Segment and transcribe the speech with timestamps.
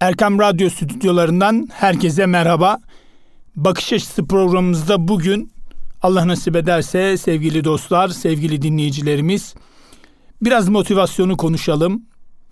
[0.00, 2.78] Erkam Radyo stüdyolarından herkese merhaba.
[3.56, 5.52] Bakış Açısı programımızda bugün
[6.02, 9.54] Allah nasip ederse sevgili dostlar, sevgili dinleyicilerimiz
[10.42, 12.02] biraz motivasyonu konuşalım.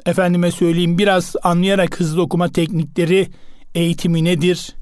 [0.06, 3.28] Efendime söyleyeyim biraz anlayarak hızlı okuma teknikleri
[3.74, 4.74] eğitimi nedir?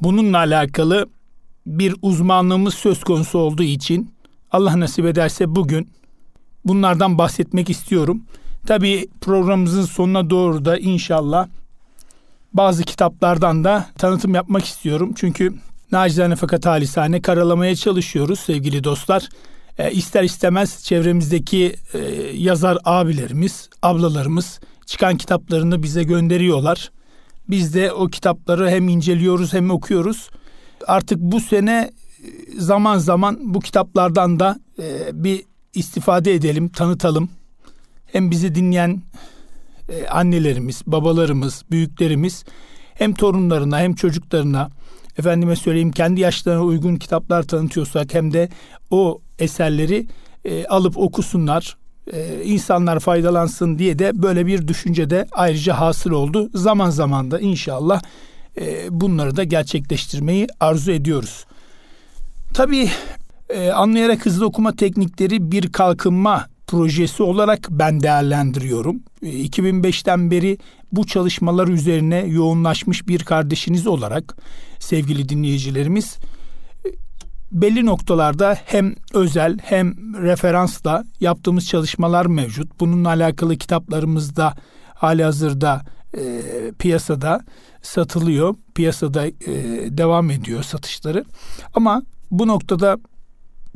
[0.00, 1.08] Bununla alakalı
[1.66, 4.14] bir uzmanlığımız söz konusu olduğu için
[4.50, 5.90] Allah nasip ederse bugün
[6.64, 8.22] bunlardan bahsetmek istiyorum.
[8.66, 11.48] Tabii programımızın sonuna doğru da inşallah
[12.52, 15.12] bazı kitaplardan da tanıtım yapmak istiyorum.
[15.16, 15.54] Çünkü
[15.92, 19.28] nacizane fakat halisane karalamaya çalışıyoruz sevgili dostlar.
[19.78, 21.98] E, ister istemez çevremizdeki e,
[22.34, 26.90] yazar abilerimiz, ablalarımız çıkan kitaplarını bize gönderiyorlar.
[27.48, 30.30] Biz de o kitapları hem inceliyoruz hem okuyoruz.
[30.86, 31.90] Artık bu sene
[32.24, 34.84] e, zaman zaman bu kitaplardan da e,
[35.24, 35.42] bir
[35.74, 37.28] istifade edelim, tanıtalım.
[38.16, 39.02] Hem bizi dinleyen
[39.88, 42.44] e, annelerimiz, babalarımız, büyüklerimiz
[42.94, 44.70] hem torunlarına hem çocuklarına
[45.18, 48.48] efendime söyleyeyim kendi yaşlarına uygun kitaplar tanıtıyorsak hem de
[48.90, 50.06] o eserleri
[50.44, 51.76] e, alıp okusunlar,
[52.12, 56.50] e, insanlar faydalansın diye de böyle bir düşünce de ayrıca hasıl oldu.
[56.54, 58.02] Zaman zaman da inşallah
[58.60, 61.46] e, bunları da gerçekleştirmeyi arzu ediyoruz.
[62.54, 62.90] Tabii
[63.48, 69.00] e, anlayarak hızlı okuma teknikleri bir kalkınma projesi olarak ben değerlendiriyorum.
[69.22, 70.58] 2005'ten e, beri
[70.92, 74.36] bu çalışmalar üzerine yoğunlaşmış bir kardeşiniz olarak
[74.78, 76.16] sevgili dinleyicilerimiz
[76.86, 76.88] e,
[77.52, 82.80] belli noktalarda hem özel hem referansla yaptığımız çalışmalar mevcut.
[82.80, 84.54] Bununla alakalı kitaplarımızda
[84.94, 85.82] hali hazırda
[86.14, 86.42] e,
[86.78, 87.44] piyasada
[87.82, 88.54] satılıyor.
[88.74, 89.32] Piyasada e,
[89.88, 91.24] devam ediyor satışları.
[91.74, 92.98] Ama bu noktada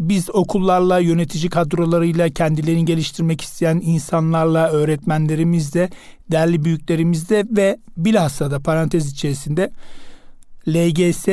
[0.01, 5.91] biz okullarla, yönetici kadrolarıyla, kendilerini geliştirmek isteyen insanlarla, öğretmenlerimizle,
[6.31, 9.71] değerli büyüklerimizle ve bilhassa da parantez içerisinde
[10.69, 11.29] LGS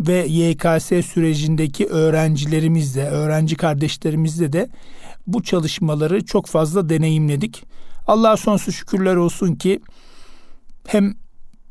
[0.00, 4.68] ve YKS sürecindeki öğrencilerimizle, öğrenci kardeşlerimizle de
[5.26, 7.64] bu çalışmaları çok fazla deneyimledik.
[8.06, 9.80] Allah'a sonsuz şükürler olsun ki
[10.86, 11.14] hem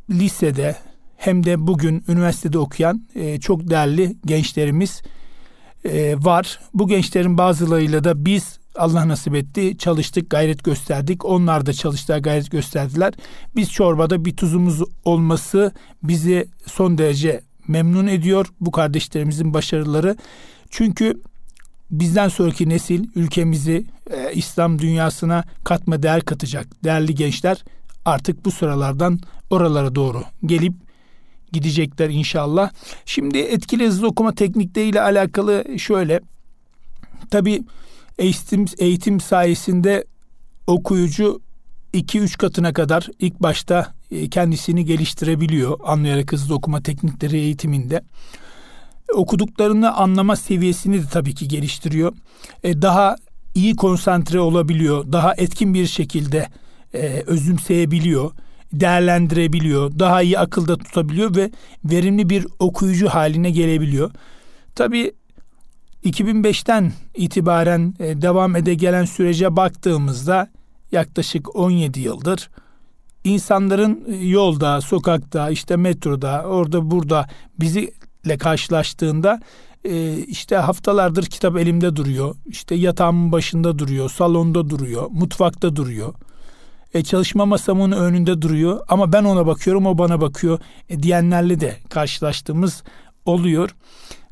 [0.10, 0.76] lisede
[1.18, 5.02] hem de bugün üniversitede okuyan e, çok değerli gençlerimiz
[5.86, 6.60] e, var.
[6.74, 11.26] Bu gençlerin bazılarıyla da biz Allah nasip etti çalıştık gayret gösterdik.
[11.26, 13.14] Onlar da çalıştılar gayret gösterdiler.
[13.56, 15.72] Biz çorbada bir tuzumuz olması
[16.04, 20.18] bizi son derece memnun ediyor bu kardeşlerimizin başarıları.
[20.70, 21.22] Çünkü
[21.92, 27.64] bizden sonraki nesil ülkemizi e, İslam dünyasına katma değer katacak değerli gençler
[28.06, 29.20] artık bu sıralardan
[29.50, 30.74] oralara doğru gelip
[31.52, 32.72] gidecekler inşallah.
[33.06, 36.20] Şimdi etkili hızlı okuma teknikleriyle alakalı şöyle.
[37.32, 37.64] Tabi
[38.18, 40.06] eğitim, eğitim sayesinde
[40.68, 41.42] okuyucu
[41.94, 48.02] 2-3 katına kadar ilk başta e, kendisini geliştirebiliyor anlayarak hızlı okuma teknikleri eğitiminde.
[49.14, 52.14] Okuduklarını anlama seviyesini de tabii ki geliştiriyor.
[52.64, 53.16] E, daha
[53.56, 56.48] iyi konsantre olabiliyor, daha etkin bir şekilde
[56.94, 58.32] e, özümseyebiliyor
[58.74, 61.52] değerlendirebiliyor, daha iyi akılda tutabiliyor ve
[61.86, 64.12] verimli bir okuyucu haline gelebiliyor.
[64.76, 65.12] Tabii
[66.04, 70.50] 2005'ten itibaren e, devam ede gelen sürece baktığımızda
[70.92, 72.50] yaklaşık 17 yıldır
[73.26, 77.28] insanların e, yolda, sokakta, işte metroda, orada burada
[77.60, 79.40] bizle karşılaştığında
[79.84, 82.36] e, işte haftalardır kitap elimde duruyor.
[82.46, 86.14] işte yatağımın başında duruyor, salonda duruyor, mutfakta duruyor.
[86.96, 91.78] E, çalışma masamın önünde duruyor ama ben ona bakıyorum o bana bakıyor e, diyenlerle de
[91.90, 92.84] karşılaştığımız
[93.26, 93.76] oluyor.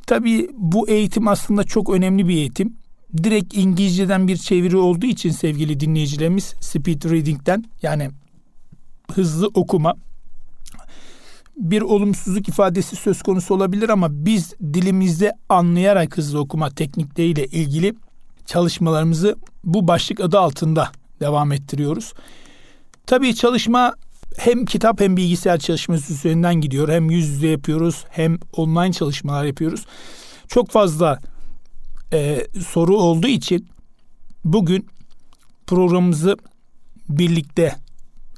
[0.08, 2.74] Tabii bu eğitim aslında çok önemli bir eğitim.
[3.24, 8.10] Direkt İngilizceden bir çeviri olduğu için sevgili dinleyicilerimiz speed reading'den yani
[9.12, 9.96] hızlı okuma
[11.58, 17.94] bir olumsuzluk ifadesi söz konusu olabilir ama biz dilimizde anlayarak hızlı okuma teknikleriyle ilgili
[18.46, 22.14] çalışmalarımızı bu başlık adı altında devam ettiriyoruz.
[23.08, 23.94] Tabii çalışma
[24.38, 26.90] hem kitap hem bilgisayar çalışması üzerinden gidiyor.
[26.90, 29.86] Hem yüz yüze yapıyoruz hem online çalışmalar yapıyoruz.
[30.48, 31.20] Çok fazla
[32.14, 33.68] e, soru olduğu için
[34.46, 34.88] bugün
[35.68, 36.38] programımızı
[37.10, 37.76] birlikte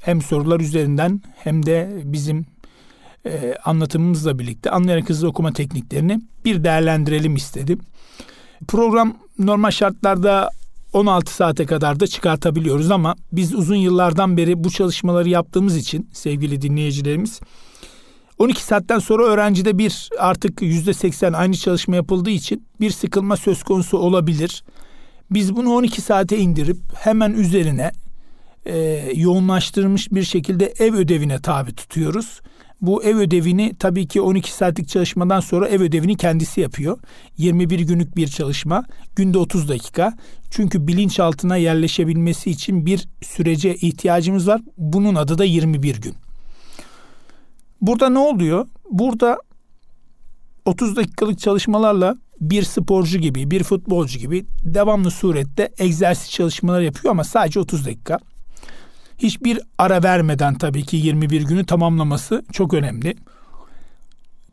[0.02, 2.46] hem sorular üzerinden hem de bizim
[3.26, 7.80] e, anlatımımızla birlikte anlayarak hızlı okuma tekniklerini bir değerlendirelim istedim.
[8.68, 10.50] Program normal şartlarda
[10.92, 16.62] 16 saate kadar da çıkartabiliyoruz ama biz uzun yıllardan beri bu çalışmaları yaptığımız için sevgili
[16.62, 17.40] dinleyicilerimiz
[18.38, 23.62] 12 saatten sonra öğrencide bir artık yüzde 80 aynı çalışma yapıldığı için bir sıkılma söz
[23.62, 24.64] konusu olabilir.
[25.30, 27.92] Biz bunu 12 saate indirip hemen üzerine
[28.66, 28.78] e,
[29.14, 32.40] yoğunlaştırılmış bir şekilde ev ödevine tabi tutuyoruz.
[32.80, 36.98] Bu ev ödevini tabii ki 12 saatlik çalışmadan sonra ev ödevini kendisi yapıyor.
[37.38, 38.84] 21 günlük bir çalışma,
[39.16, 40.12] günde 30 dakika.
[40.50, 44.60] Çünkü bilinçaltına yerleşebilmesi için bir sürece ihtiyacımız var.
[44.78, 46.14] Bunun adı da 21 gün.
[47.80, 48.66] Burada ne oluyor?
[48.90, 49.38] Burada
[50.64, 57.24] 30 dakikalık çalışmalarla bir sporcu gibi, bir futbolcu gibi devamlı surette egzersiz çalışmalar yapıyor ama
[57.24, 58.18] sadece 30 dakika.
[59.18, 63.14] Hiçbir ara vermeden tabii ki 21 günü tamamlaması çok önemli.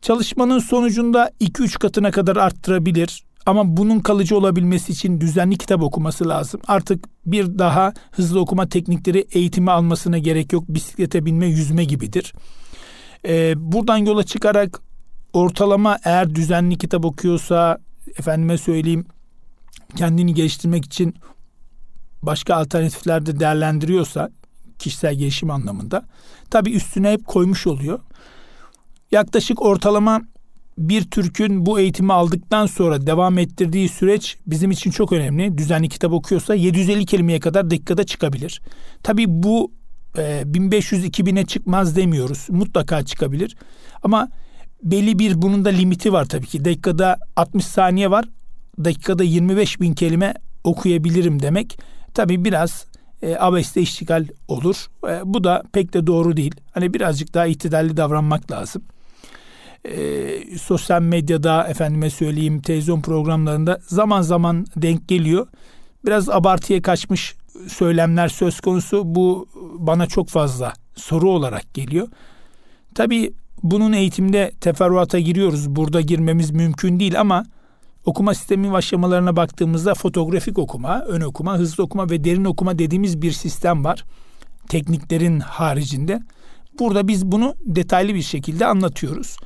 [0.02, 6.60] Çalışmanın sonucunda 2-3 katına kadar arttırabilir ama bunun kalıcı olabilmesi için düzenli kitap okuması lazım.
[6.66, 10.64] Artık bir daha hızlı okuma teknikleri eğitimi almasına gerek yok.
[10.68, 12.32] Bisiklete binme, yüzme gibidir.
[13.26, 14.80] Ee, buradan yola çıkarak
[15.32, 17.78] ortalama eğer düzenli kitap okuyorsa
[18.18, 19.06] efendime söyleyeyim
[19.96, 21.14] kendini geliştirmek için
[22.22, 24.30] başka alternatiflerde değerlendiriyorsa
[24.78, 26.04] kişisel gelişim anlamında
[26.50, 28.00] tabi üstüne hep koymuş oluyor.
[29.10, 30.20] Yaklaşık ortalama
[30.78, 35.58] bir Türk'ün bu eğitimi aldıktan sonra devam ettirdiği süreç bizim için çok önemli.
[35.58, 38.60] Düzenli kitap okuyorsa 750 kelimeye kadar dakikada çıkabilir.
[39.02, 39.72] Tabi bu
[40.18, 42.46] e, 1500-2000'e çıkmaz demiyoruz.
[42.50, 43.56] Mutlaka çıkabilir.
[44.02, 44.28] Ama
[44.82, 46.64] belli bir bunun da limiti var tabii ki.
[46.64, 48.28] Dakikada 60 saniye var.
[48.84, 50.34] Dakikada 25 bin kelime
[50.64, 51.78] okuyabilirim demek.
[52.14, 52.86] Tabii biraz
[53.24, 54.86] e, abeste iştigal olur.
[55.08, 56.54] E, bu da pek de doğru değil.
[56.72, 58.82] Hani birazcık daha itidalli davranmak lazım.
[59.84, 65.46] E, sosyal medyada efendime söyleyeyim televizyon programlarında zaman zaman denk geliyor.
[66.06, 67.34] Biraz abartıya kaçmış
[67.68, 69.02] söylemler söz konusu.
[69.04, 69.48] Bu
[69.78, 72.08] bana çok fazla soru olarak geliyor.
[72.94, 73.32] Tabii
[73.62, 75.68] bunun eğitimde teferruata giriyoruz.
[75.70, 77.44] Burada girmemiz mümkün değil ama
[78.04, 83.32] okuma sistemi aşamalarına baktığımızda fotoğrafik okuma, ön okuma, hızlı okuma ve derin okuma dediğimiz bir
[83.32, 84.04] sistem var.
[84.68, 86.22] Tekniklerin haricinde.
[86.78, 89.36] Burada biz bunu detaylı bir şekilde anlatıyoruz.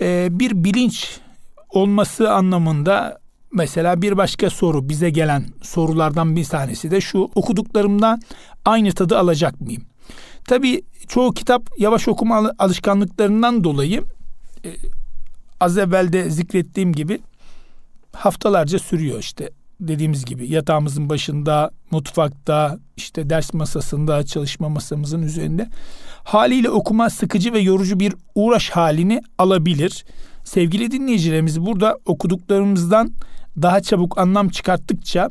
[0.00, 1.20] Ee, bir bilinç
[1.70, 3.18] olması anlamında
[3.52, 8.18] mesela bir başka soru bize gelen sorulardan bir tanesi de şu okuduklarımda
[8.64, 9.82] aynı tadı alacak mıyım?
[10.48, 14.04] Tabii çoğu kitap yavaş okuma alışkanlıklarından dolayı
[14.64, 14.68] e,
[15.60, 17.20] az evvel de zikrettiğim gibi
[18.12, 25.68] haftalarca sürüyor işte dediğimiz gibi yatağımızın başında, mutfakta, işte ders masasında, çalışma masamızın üzerinde.
[26.24, 30.04] Haliyle okuma sıkıcı ve yorucu bir uğraş halini alabilir.
[30.44, 33.12] Sevgili dinleyicilerimiz burada okuduklarımızdan
[33.62, 35.30] daha çabuk anlam çıkarttıkça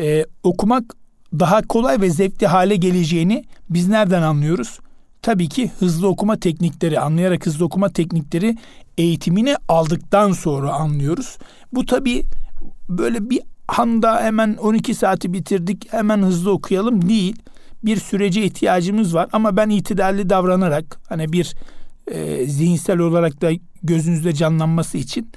[0.00, 0.84] e, okumak
[1.32, 4.78] daha kolay ve zevkli hale geleceğini biz nereden anlıyoruz?
[5.22, 8.56] Tabii ki hızlı okuma teknikleri, anlayarak hızlı okuma teknikleri
[9.00, 11.38] eğitimini aldıktan sonra anlıyoruz.
[11.72, 12.24] Bu tabii
[12.88, 17.36] böyle bir anda hemen 12 saati bitirdik hemen hızlı okuyalım değil.
[17.84, 21.54] Bir sürece ihtiyacımız var ama ben itidalli davranarak hani bir
[22.10, 23.50] e, zihinsel olarak da
[23.82, 25.30] gözünüzde canlanması için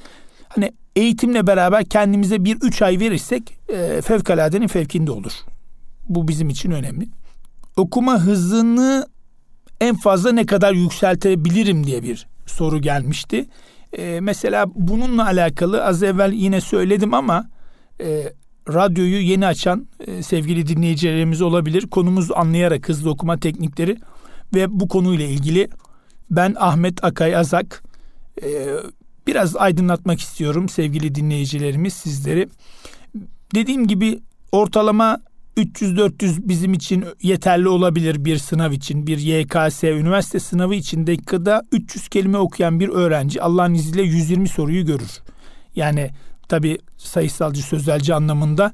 [0.49, 5.33] hani eğitimle beraber kendimize bir üç ay verirsek e, fevkaladenin fevkinde olur.
[6.09, 7.07] Bu bizim için önemli.
[7.77, 9.07] Okuma hızını
[9.81, 13.45] en fazla ne kadar yükseltebilirim diye bir soru gelmişti.
[13.97, 17.49] Ee, mesela bununla alakalı az evvel yine söyledim ama
[18.01, 18.33] e,
[18.69, 21.87] radyoyu yeni açan e, sevgili dinleyicilerimiz olabilir.
[21.87, 23.97] Konumuz anlayarak hızlı okuma teknikleri
[24.55, 25.67] ve bu konuyla ilgili
[26.31, 27.83] ben Ahmet Akay Azak
[28.43, 28.47] e,
[29.27, 32.49] biraz aydınlatmak istiyorum sevgili dinleyicilerimiz sizleri.
[33.55, 34.19] Dediğim gibi
[34.51, 35.17] ortalama
[35.57, 39.07] 300-400 bizim için yeterli olabilir bir sınav için.
[39.07, 44.85] Bir YKS üniversite sınavı için dakikada 300 kelime okuyan bir öğrenci Allah'ın izniyle 120 soruyu
[44.85, 45.21] görür.
[45.75, 46.09] Yani
[46.47, 48.73] tabi sayısalcı sözelci anlamında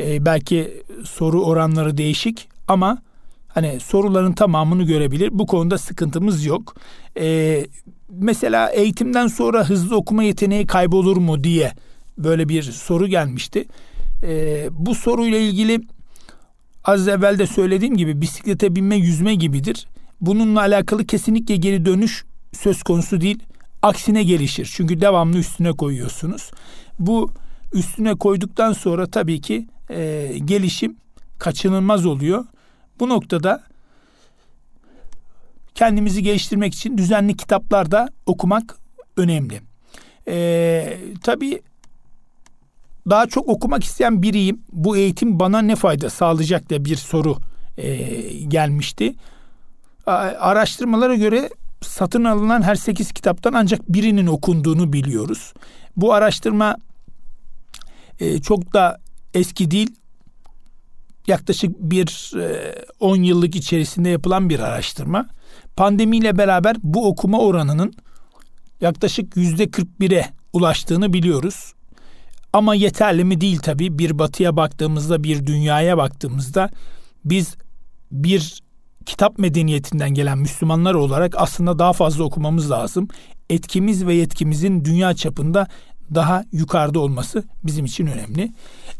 [0.00, 3.02] e, belki soru oranları değişik ama
[3.48, 5.30] hani soruların tamamını görebilir.
[5.32, 6.74] Bu konuda sıkıntımız yok.
[7.20, 7.66] E,
[8.10, 11.72] mesela eğitimden sonra hızlı okuma yeteneği kaybolur mu diye
[12.18, 13.64] böyle bir soru gelmişti.
[14.22, 15.80] E, bu soruyla ilgili
[16.84, 19.86] az evvel de söylediğim gibi bisiklete binme yüzme gibidir.
[20.20, 23.42] Bununla alakalı kesinlikle geri dönüş söz konusu değil.
[23.82, 24.70] Aksine gelişir.
[24.74, 26.50] Çünkü devamlı üstüne koyuyorsunuz.
[26.98, 27.30] Bu
[27.72, 30.96] üstüne koyduktan sonra tabii ki e, gelişim
[31.38, 32.44] kaçınılmaz oluyor.
[33.00, 33.62] Bu noktada
[35.74, 38.76] kendimizi geliştirmek için düzenli kitaplar da okumak
[39.16, 39.60] önemli.
[40.28, 41.62] E, tabii
[43.10, 44.62] daha çok okumak isteyen biriyim.
[44.72, 47.36] Bu eğitim bana ne fayda sağlayacak diye bir soru
[47.78, 47.96] e,
[48.48, 49.14] gelmişti.
[50.06, 51.50] Araştırmalara göre
[51.82, 55.52] satın alınan her sekiz kitaptan ancak birinin okunduğunu biliyoruz.
[55.96, 56.76] Bu araştırma
[58.20, 58.98] e, çok da
[59.34, 59.94] eski değil.
[61.26, 62.32] yaklaşık bir
[63.00, 65.26] 10 e, yıllık içerisinde yapılan bir araştırma.
[65.76, 67.92] Pandemiyle beraber bu okuma oranının
[68.80, 71.74] yaklaşık yüzde 41'e ulaştığını biliyoruz.
[72.52, 73.98] Ama yeterli mi değil tabii.
[73.98, 76.70] Bir batıya baktığımızda, bir dünyaya baktığımızda
[77.24, 77.56] biz
[78.12, 78.62] bir
[79.06, 83.08] kitap medeniyetinden gelen Müslümanlar olarak aslında daha fazla okumamız lazım.
[83.50, 85.66] Etkimiz ve yetkimizin dünya çapında
[86.14, 88.52] daha yukarıda olması bizim için önemli.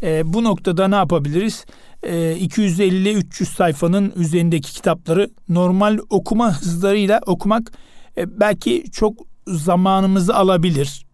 [0.02, 1.64] E, bu noktada ne yapabiliriz?
[2.02, 7.73] E, 250-300 sayfanın üzerindeki kitapları normal okuma hızlarıyla okumak
[8.16, 9.14] e, belki çok
[9.47, 11.07] zamanımızı alabilir.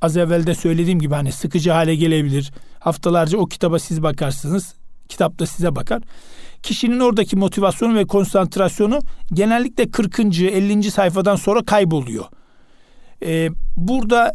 [0.00, 2.52] Az evvel de söylediğim gibi hani sıkıcı hale gelebilir.
[2.78, 4.74] Haftalarca o kitaba siz bakarsınız.
[5.08, 6.02] Kitap da size bakar.
[6.62, 8.98] Kişinin oradaki motivasyonu ve konsantrasyonu
[9.32, 10.20] genellikle 40.
[10.20, 10.90] 50.
[10.90, 12.24] sayfadan sonra kayboluyor.
[13.22, 14.32] Ee, burada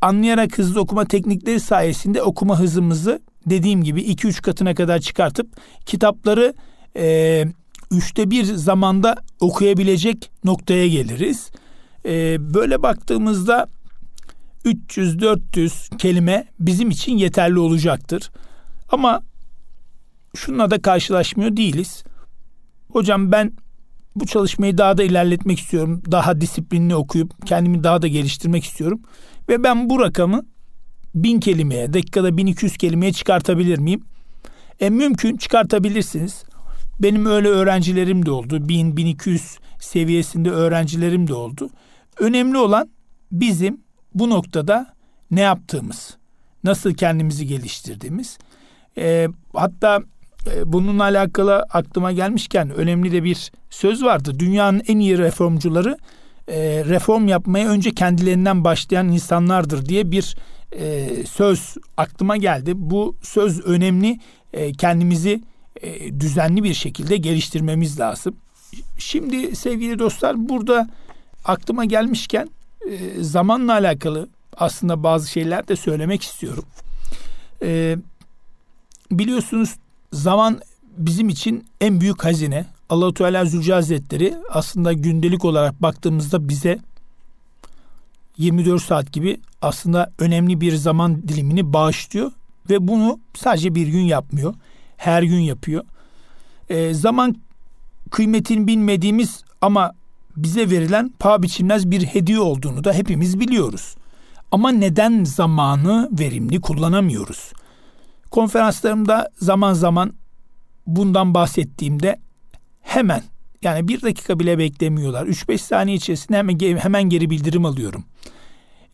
[0.00, 5.46] anlayarak hızlı okuma teknikleri sayesinde okuma hızımızı dediğim gibi 2-3 katına kadar çıkartıp
[5.86, 6.54] kitapları
[6.96, 7.44] e,
[7.90, 11.50] üçte bir zamanda okuyabilecek noktaya geliriz.
[12.06, 13.66] E, böyle baktığımızda
[14.64, 18.30] 300-400 kelime bizim için yeterli olacaktır.
[18.88, 19.22] Ama
[20.36, 22.04] şununla da karşılaşmıyor değiliz.
[22.88, 23.52] Hocam ben
[24.16, 26.02] bu çalışmayı daha da ilerletmek istiyorum.
[26.10, 29.00] Daha disiplinli okuyup kendimi daha da geliştirmek istiyorum.
[29.48, 30.42] Ve ben bu rakamı
[31.14, 34.04] bin kelimeye, dakikada 1200 kelimeye çıkartabilir miyim?
[34.80, 36.44] E, mümkün çıkartabilirsiniz.
[37.00, 38.56] Benim öyle öğrencilerim de oldu.
[38.56, 41.70] 1000-1200 seviyesinde öğrencilerim de oldu.
[42.18, 42.90] Önemli olan
[43.32, 43.80] bizim
[44.14, 44.94] bu noktada
[45.30, 46.16] ne yaptığımız,
[46.64, 48.38] nasıl kendimizi geliştirdiğimiz.
[48.98, 50.00] E, hatta
[50.54, 54.38] e, bununla alakalı aklıma gelmişken önemli de bir söz vardı.
[54.38, 55.98] Dünyanın en iyi reformcuları
[56.48, 60.36] e, reform yapmaya önce kendilerinden başlayan insanlardır diye bir
[60.72, 62.72] e, söz aklıma geldi.
[62.76, 64.18] Bu söz önemli.
[64.52, 65.42] E, kendimizi
[65.82, 68.36] e, düzenli bir şekilde geliştirmemiz lazım.
[68.98, 70.88] Şimdi sevgili dostlar burada
[71.44, 72.48] aklıma gelmişken
[72.90, 76.64] e, zamanla alakalı aslında bazı şeyler de söylemek istiyorum.
[77.62, 77.96] E,
[79.10, 79.74] biliyorsunuz
[80.12, 80.60] zaman
[80.96, 82.66] bizim için en büyük hazine.
[82.88, 86.78] Allahu Teala Zülce Hazretleri aslında gündelik olarak baktığımızda bize
[88.38, 92.32] 24 saat gibi aslında önemli bir zaman dilimini bağışlıyor
[92.70, 94.54] ve bunu sadece bir gün yapmıyor.
[94.96, 95.84] Her gün yapıyor.
[96.68, 97.36] E, zaman
[98.10, 99.94] kıymetini bilmediğimiz ama
[100.36, 103.94] bize verilen paha biçilmez bir hediye olduğunu da hepimiz biliyoruz.
[104.50, 107.52] Ama neden zamanı verimli kullanamıyoruz?
[108.30, 110.12] Konferanslarımda zaman zaman
[110.86, 112.20] bundan bahsettiğimde
[112.80, 113.22] hemen
[113.62, 115.26] yani bir dakika bile beklemiyorlar.
[115.26, 118.04] 3-5 saniye içerisinde hemen, hemen geri bildirim alıyorum.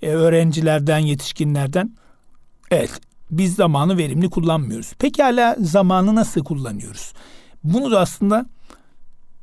[0.03, 1.97] Ee, öğrencilerden, yetişkinlerden.
[2.71, 4.93] Evet, biz zamanı verimli kullanmıyoruz.
[4.99, 7.13] Pekala zamanı nasıl kullanıyoruz?
[7.65, 8.47] Bunu da aslında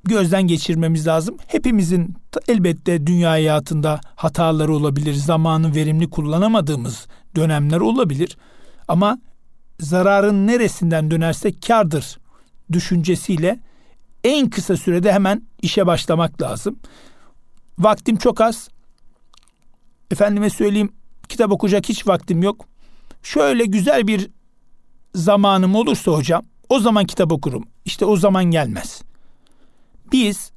[0.07, 1.37] gözden geçirmemiz lazım.
[1.47, 2.15] Hepimizin
[2.47, 5.13] elbette dünya hayatında hataları olabilir.
[5.13, 8.37] Zamanı verimli kullanamadığımız dönemler olabilir.
[8.87, 9.19] Ama
[9.79, 12.17] zararın neresinden dönerse kardır
[12.71, 13.59] düşüncesiyle
[14.23, 16.79] en kısa sürede hemen işe başlamak lazım.
[17.79, 18.69] Vaktim çok az.
[20.11, 20.93] Efendime söyleyeyim
[21.29, 22.65] kitap okuyacak hiç vaktim yok.
[23.23, 24.29] Şöyle güzel bir
[25.15, 27.63] zamanım olursa hocam o zaman kitap okurum.
[27.85, 29.01] İşte o zaman gelmez.
[30.11, 30.51] Biz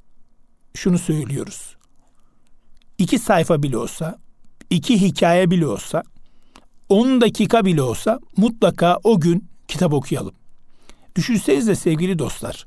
[0.73, 1.75] şunu söylüyoruz.
[2.97, 4.19] İki sayfa bile olsa,
[4.69, 6.03] iki hikaye bile olsa,
[6.89, 10.33] on dakika bile olsa mutlaka o gün kitap okuyalım.
[11.15, 12.65] Düşünsenize sevgili dostlar.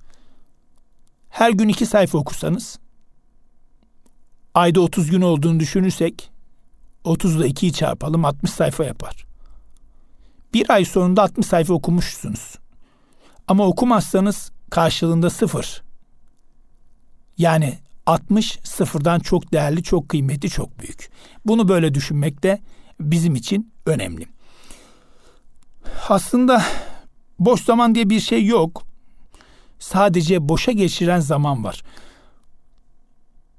[1.28, 2.78] Her gün iki sayfa okusanız,
[4.54, 6.30] ayda 30 gün olduğunu düşünürsek,
[7.04, 9.26] 30'da 2'yi çarpalım 60 sayfa yapar.
[10.54, 12.58] Bir ay sonunda 60 sayfa okumuşsunuz.
[13.48, 15.83] Ama okumazsanız karşılığında sıfır.
[17.38, 21.10] Yani 60 sıfırdan çok değerli, çok kıymetli, çok büyük.
[21.44, 22.60] Bunu böyle düşünmek de
[23.00, 24.26] bizim için önemli.
[26.08, 26.64] Aslında
[27.38, 28.82] boş zaman diye bir şey yok.
[29.78, 31.82] Sadece boşa geçiren zaman var.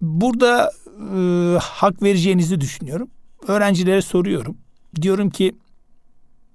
[0.02, 0.72] Burada
[1.16, 1.20] e,
[1.62, 3.10] hak vereceğinizi düşünüyorum.
[3.48, 4.58] Öğrencilere soruyorum.
[5.02, 5.56] Diyorum ki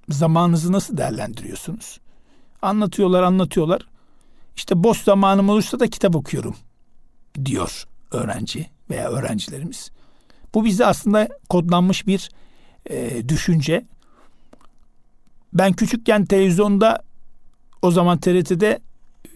[0.09, 2.01] zamanınızı nasıl değerlendiriyorsunuz?
[2.63, 3.87] Anlatıyorlar, anlatıyorlar.
[4.57, 6.57] İşte boş zamanım olursa da kitap okuyorum
[7.47, 9.91] diyor öğrenci veya öğrencilerimiz.
[10.55, 12.31] Bu bize aslında kodlanmış bir
[12.91, 13.85] e, düşünce.
[15.53, 17.03] Ben küçükken televizyonda
[17.83, 18.81] o zaman TRT'de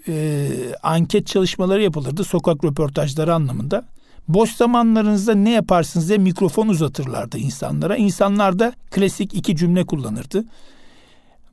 [0.08, 0.48] e,
[0.82, 2.24] anket çalışmaları yapılırdı.
[2.24, 3.84] Sokak röportajları anlamında.
[4.28, 7.96] Boş zamanlarınızda ne yaparsınız diye mikrofon uzatırlardı insanlara.
[7.96, 10.44] İnsanlar da klasik iki cümle kullanırdı.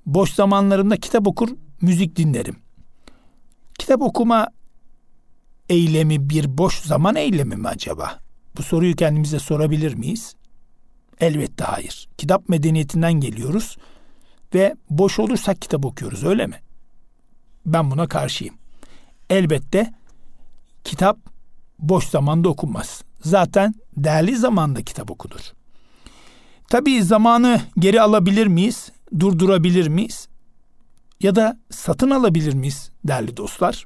[0.05, 1.49] Boş zamanlarımda kitap okur,
[1.81, 2.55] müzik dinlerim.
[3.79, 4.47] Kitap okuma
[5.71, 8.19] eylemi bir boş zaman eylemi mi acaba?
[8.57, 10.35] Bu soruyu kendimize sorabilir miyiz?
[11.19, 12.07] Elbette hayır.
[12.17, 13.77] Kitap medeniyetinden geliyoruz
[14.53, 16.55] ve boş olursak kitap okuyoruz öyle mi?
[17.65, 18.55] Ben buna karşıyım.
[19.29, 19.93] Elbette
[20.83, 21.17] kitap
[21.79, 23.03] boş zamanda okunmaz.
[23.21, 25.41] Zaten değerli zamanda kitap okunur.
[26.69, 28.91] Tabii zamanı geri alabilir miyiz?
[29.19, 30.27] Durdurabilir miyiz?
[31.19, 33.85] Ya da satın alabilir miyiz değerli dostlar?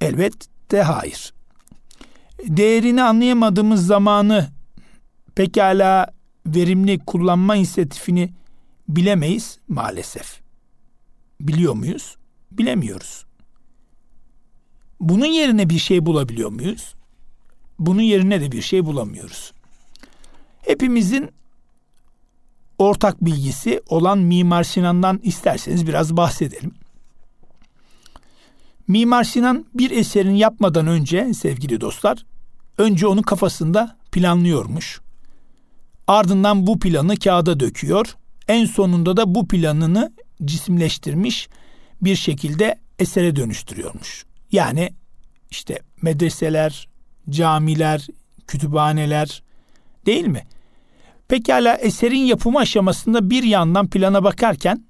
[0.00, 1.32] Elbette hayır.
[2.44, 4.48] Değerini anlayamadığımız zamanı
[5.34, 6.06] pekala
[6.46, 8.30] verimli kullanma inisiyatifini
[8.88, 10.40] bilemeyiz maalesef.
[11.40, 12.16] Biliyor muyuz?
[12.50, 13.24] Bilemiyoruz.
[15.00, 16.94] Bunun yerine bir şey bulabiliyor muyuz?
[17.78, 19.52] Bunun yerine de bir şey bulamıyoruz.
[20.62, 21.30] Hepimizin
[22.78, 26.74] ortak bilgisi olan Mimar Sinan'dan isterseniz biraz bahsedelim.
[28.88, 32.26] Mimar Sinan bir eserini yapmadan önce sevgili dostlar,
[32.78, 35.00] önce onu kafasında planlıyormuş.
[36.06, 38.16] Ardından bu planı kağıda döküyor.
[38.48, 40.12] En sonunda da bu planını
[40.44, 41.48] cisimleştirmiş
[42.02, 44.24] bir şekilde esere dönüştürüyormuş.
[44.52, 44.90] Yani
[45.50, 46.88] işte medreseler,
[47.30, 48.06] camiler,
[48.46, 49.42] kütüphaneler
[50.06, 50.46] değil mi?
[51.28, 54.84] Pekala eserin yapımı aşamasında bir yandan plana bakarken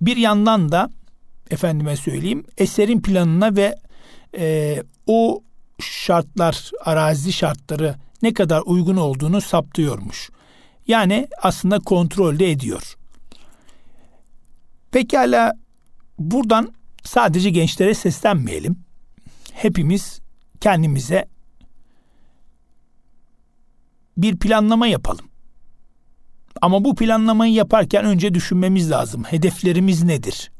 [0.00, 0.90] bir yandan da
[1.50, 3.76] efendime söyleyeyim eserin planına ve
[4.38, 4.76] e,
[5.06, 5.42] o
[5.80, 10.30] şartlar, arazi şartları ne kadar uygun olduğunu saptıyormuş.
[10.86, 12.96] Yani aslında kontrolde ediyor.
[14.90, 15.52] Pekala
[16.18, 18.76] buradan sadece gençlere seslenmeyelim.
[19.52, 20.20] Hepimiz
[20.60, 21.28] kendimize
[24.16, 25.30] bir planlama yapalım.
[26.62, 29.24] Ama bu planlamayı yaparken önce düşünmemiz lazım.
[29.24, 30.50] Hedeflerimiz nedir?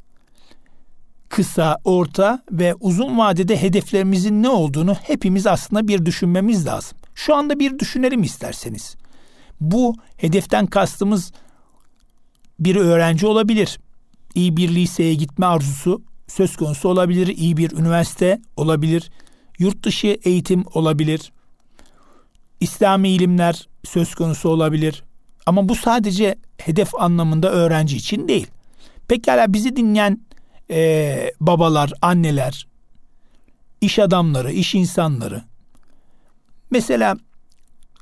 [1.30, 6.98] Kısa, orta ve uzun vadede hedeflerimizin ne olduğunu hepimiz aslında bir düşünmemiz lazım.
[7.14, 8.96] Şu anda bir düşünelim isterseniz.
[9.60, 11.32] Bu hedeften kastımız
[12.60, 13.78] bir öğrenci olabilir.
[14.34, 17.26] İyi bir liseye gitme arzusu söz konusu olabilir.
[17.26, 19.10] İyi bir üniversite olabilir.
[19.58, 21.32] Yurt dışı eğitim olabilir.
[22.60, 25.04] İslami ilimler söz konusu olabilir.
[25.46, 28.46] Ama bu sadece hedef anlamında öğrenci için değil.
[29.08, 30.20] Pekala bizi dinleyen
[30.70, 32.66] e, babalar, anneler,
[33.80, 35.42] iş adamları, iş insanları.
[36.70, 37.16] Mesela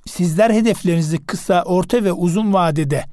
[0.06, 3.04] sizler hedeflerinizi kısa, orta ve uzun vadede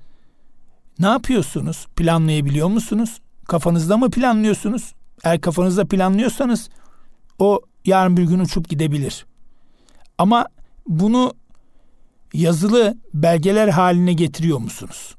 [1.00, 1.86] ne yapıyorsunuz?
[1.96, 3.22] Planlayabiliyor musunuz?
[3.48, 4.94] Kafanızda mı planlıyorsunuz?
[5.24, 6.70] Eğer kafanızda planlıyorsanız
[7.40, 9.26] o yarın bir gün uçup gidebilir.
[10.18, 10.46] Ama
[10.88, 11.34] bunu
[12.34, 15.16] yazılı belgeler haline getiriyor musunuz?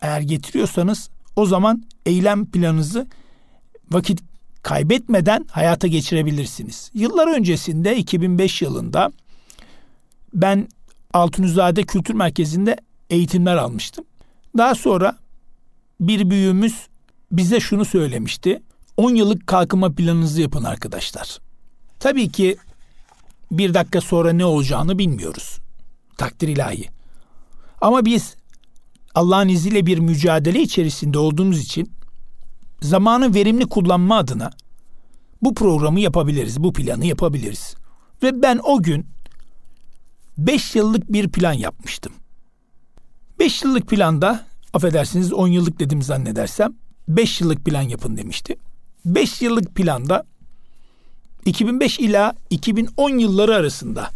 [0.00, 3.06] Eğer getiriyorsanız o zaman eylem planınızı
[3.90, 4.20] vakit
[4.62, 6.90] kaybetmeden hayata geçirebilirsiniz.
[6.94, 9.12] Yıllar öncesinde 2005 yılında
[10.34, 10.68] ben
[11.12, 12.76] Altunizade Kültür Merkezi'nde
[13.10, 14.04] eğitimler almıştım.
[14.56, 15.18] Daha sonra
[16.00, 16.86] bir büyüğümüz
[17.32, 18.62] bize şunu söylemişti.
[18.96, 21.38] 10 yıllık kalkınma planınızı yapın arkadaşlar.
[22.00, 22.56] Tabii ki
[23.50, 25.58] bir dakika sonra ne olacağını bilmiyoruz.
[26.16, 26.88] Takdir ilahi.
[27.80, 28.34] Ama biz
[29.14, 31.90] Allah'ın izniyle bir mücadele içerisinde olduğumuz için
[32.80, 34.50] zamanı verimli kullanma adına
[35.42, 37.74] bu programı yapabiliriz, bu planı yapabiliriz.
[38.22, 39.06] Ve ben o gün
[40.38, 42.12] 5 yıllık bir plan yapmıştım.
[43.38, 46.74] 5 yıllık planda affedersiniz 10 yıllık dedim zannedersem
[47.08, 48.56] 5 yıllık plan yapın demişti.
[49.04, 50.24] 5 yıllık planda
[51.44, 54.10] 2005 ila 2010 yılları arasında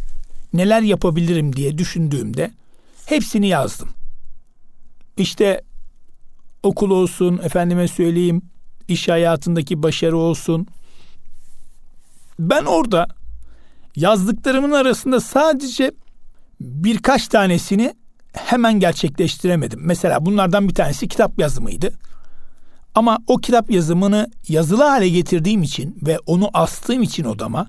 [0.53, 2.51] neler yapabilirim diye düşündüğümde
[3.05, 3.89] hepsini yazdım.
[5.17, 5.61] İşte
[6.63, 8.41] okul olsun, efendime söyleyeyim,
[8.93, 10.67] iş hayatındaki başarı olsun.
[12.39, 13.07] Ben orada
[13.95, 15.91] yazdıklarımın arasında sadece
[16.59, 17.93] birkaç tanesini
[18.33, 19.79] hemen gerçekleştiremedim.
[19.83, 21.93] Mesela bunlardan bir tanesi kitap yazımıydı.
[22.95, 27.67] Ama o kitap yazımını yazılı hale getirdiğim için ve onu astığım için odama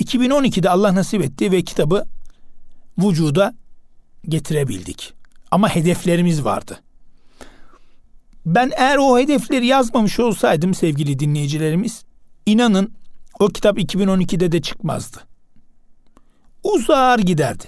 [0.00, 2.04] 2012'de Allah nasip etti ve kitabı
[2.98, 3.54] vücuda
[4.28, 5.14] getirebildik.
[5.50, 6.80] Ama hedeflerimiz vardı.
[8.46, 12.04] Ben eğer o hedefleri yazmamış olsaydım sevgili dinleyicilerimiz,
[12.46, 12.92] inanın
[13.38, 15.16] o kitap 2012'de de çıkmazdı.
[16.64, 17.64] Uzar giderdi.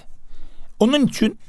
[0.79, 1.39] Onun için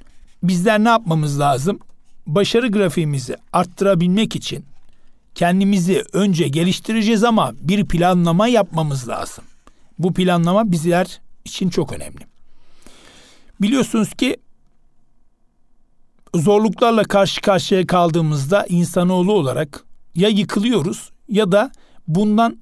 [0.42, 1.78] bizler ne yapmamız lazım?
[2.26, 4.64] Başarı grafiğimizi arttırabilmek için
[5.34, 9.44] kendimizi önce geliştireceğiz ama bir planlama yapmamız lazım.
[9.98, 12.20] Bu planlama bizler için çok önemli.
[13.60, 14.36] Biliyorsunuz ki
[16.34, 21.72] zorluklarla karşı karşıya kaldığımızda insanoğlu olarak ya yıkılıyoruz ya da
[22.08, 22.58] bundan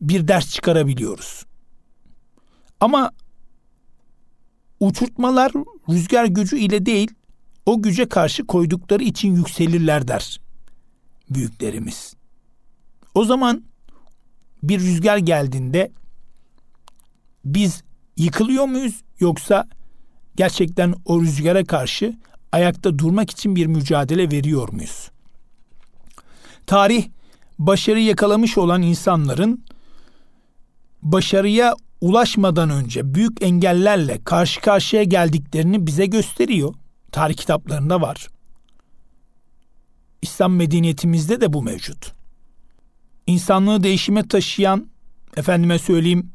[0.00, 1.44] bir ders çıkarabiliyoruz.
[2.80, 3.12] Ama
[4.80, 5.52] uçurtmalar
[5.88, 7.10] rüzgar gücü ile değil,
[7.66, 10.40] o güce karşı koydukları için yükselirler der
[11.30, 12.14] büyüklerimiz.
[13.14, 13.64] O zaman
[14.62, 15.92] bir rüzgar geldiğinde
[17.44, 17.82] biz
[18.16, 19.68] yıkılıyor muyuz yoksa
[20.36, 22.16] gerçekten o rüzgara karşı
[22.52, 25.10] ayakta durmak için bir mücadele veriyor muyuz?
[26.66, 27.08] Tarih
[27.58, 29.64] başarı yakalamış olan insanların
[31.02, 36.74] başarıya ulaşmadan önce büyük engellerle karşı karşıya geldiklerini bize gösteriyor.
[37.12, 38.28] Tarih kitaplarında var.
[40.22, 42.12] İslam medeniyetimizde de bu mevcut.
[43.26, 44.86] İnsanlığı değişime taşıyan,
[45.36, 46.30] efendime söyleyeyim,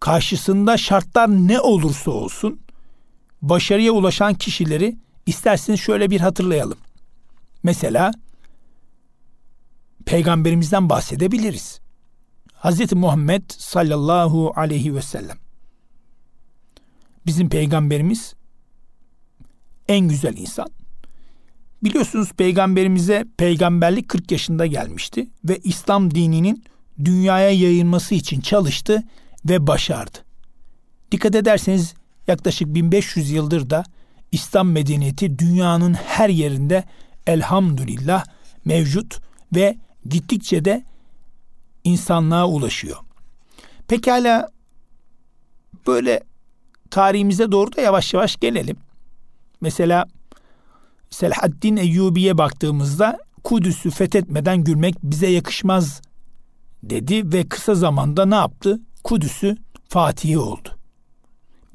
[0.00, 2.60] karşısında şartlar ne olursa olsun
[3.42, 4.96] başarıya ulaşan kişileri
[5.26, 6.78] isterseniz şöyle bir hatırlayalım.
[7.62, 8.12] Mesela
[10.06, 11.80] peygamberimizden bahsedebiliriz.
[12.54, 12.92] Hz.
[12.92, 15.36] Muhammed sallallahu aleyhi ve sellem.
[17.26, 18.34] Bizim peygamberimiz
[19.88, 20.68] en güzel insan.
[21.84, 26.64] Biliyorsunuz peygamberimize peygamberlik 40 yaşında gelmişti ve İslam dininin
[27.04, 29.02] dünyaya yayılması için çalıştı
[29.44, 30.18] ve başardı.
[31.12, 31.94] Dikkat ederseniz
[32.26, 33.84] yaklaşık 1500 yıldır da
[34.32, 36.84] İslam medeniyeti dünyanın her yerinde
[37.26, 38.24] elhamdülillah
[38.64, 39.20] mevcut
[39.54, 39.76] ve
[40.08, 40.84] gittikçe de
[41.84, 42.96] insanlığa ulaşıyor.
[43.88, 44.48] Pekala
[45.86, 46.20] böyle
[46.90, 48.76] tarihimize doğru da yavaş yavaş gelelim.
[49.60, 50.06] Mesela
[51.10, 56.02] Selahaddin Eyyubi'ye baktığımızda Kudüs'ü fethetmeden gülmek bize yakışmaz
[56.82, 58.80] dedi ve kısa zamanda ne yaptı?
[59.04, 59.56] Kudüs'ü
[59.88, 60.75] Fatih'i oldu.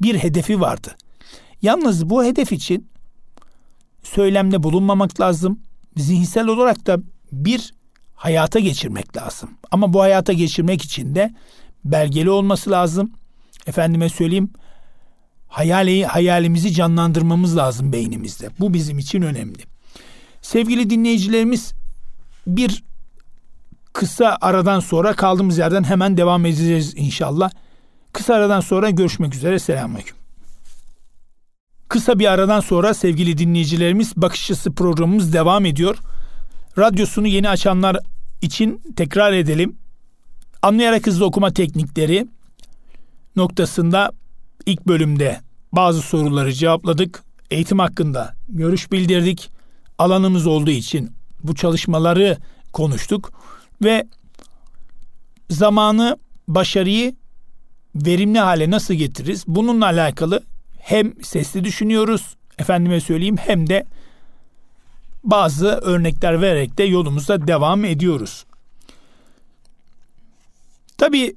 [0.02, 0.96] Bir hedefi vardı.
[1.62, 2.90] Yalnız bu hedef için
[4.04, 5.60] söylemde bulunmamak lazım.
[5.98, 6.98] Zihinsel olarak da
[7.32, 7.74] bir
[8.16, 9.50] hayata geçirmek lazım.
[9.72, 11.34] Ama bu hayata geçirmek için de
[11.86, 13.12] belgeli olması lazım.
[13.68, 14.50] Efendime söyleyeyim
[15.52, 18.50] hayali, hayalimizi canlandırmamız lazım beynimizde.
[18.60, 19.64] Bu bizim için önemli.
[20.42, 21.74] Sevgili dinleyicilerimiz
[22.48, 22.84] bir
[23.94, 27.52] kısa aradan sonra kaldığımız yerden hemen devam edeceğiz inşallah.
[28.14, 29.60] Kısa aradan sonra görüşmek üzere.
[29.60, 30.18] Selamünaleyküm.
[31.88, 35.98] Kısa bir aradan sonra sevgili dinleyicilerimiz Bakış Açısı programımız devam ediyor.
[36.78, 37.98] Radyosunu yeni açanlar
[38.42, 39.76] için tekrar edelim.
[40.62, 42.28] Anlayarak hızlı okuma teknikleri
[43.36, 44.12] noktasında
[44.66, 45.40] ilk bölümde
[45.72, 47.24] bazı soruları cevapladık.
[47.52, 49.50] Eğitim hakkında görüş bildirdik.
[49.98, 51.12] Alanımız olduğu için
[51.44, 52.38] bu çalışmaları
[52.74, 53.32] konuştuk
[53.84, 54.08] ve
[55.50, 57.16] zamanı, başarıyı
[57.96, 59.44] verimli hale nasıl getiririz?
[59.48, 60.44] Bununla alakalı
[60.80, 63.86] hem sesli düşünüyoruz, efendime söyleyeyim hem de
[65.24, 68.46] bazı örnekler vererek de yolumuza devam ediyoruz.
[70.98, 71.36] Tabi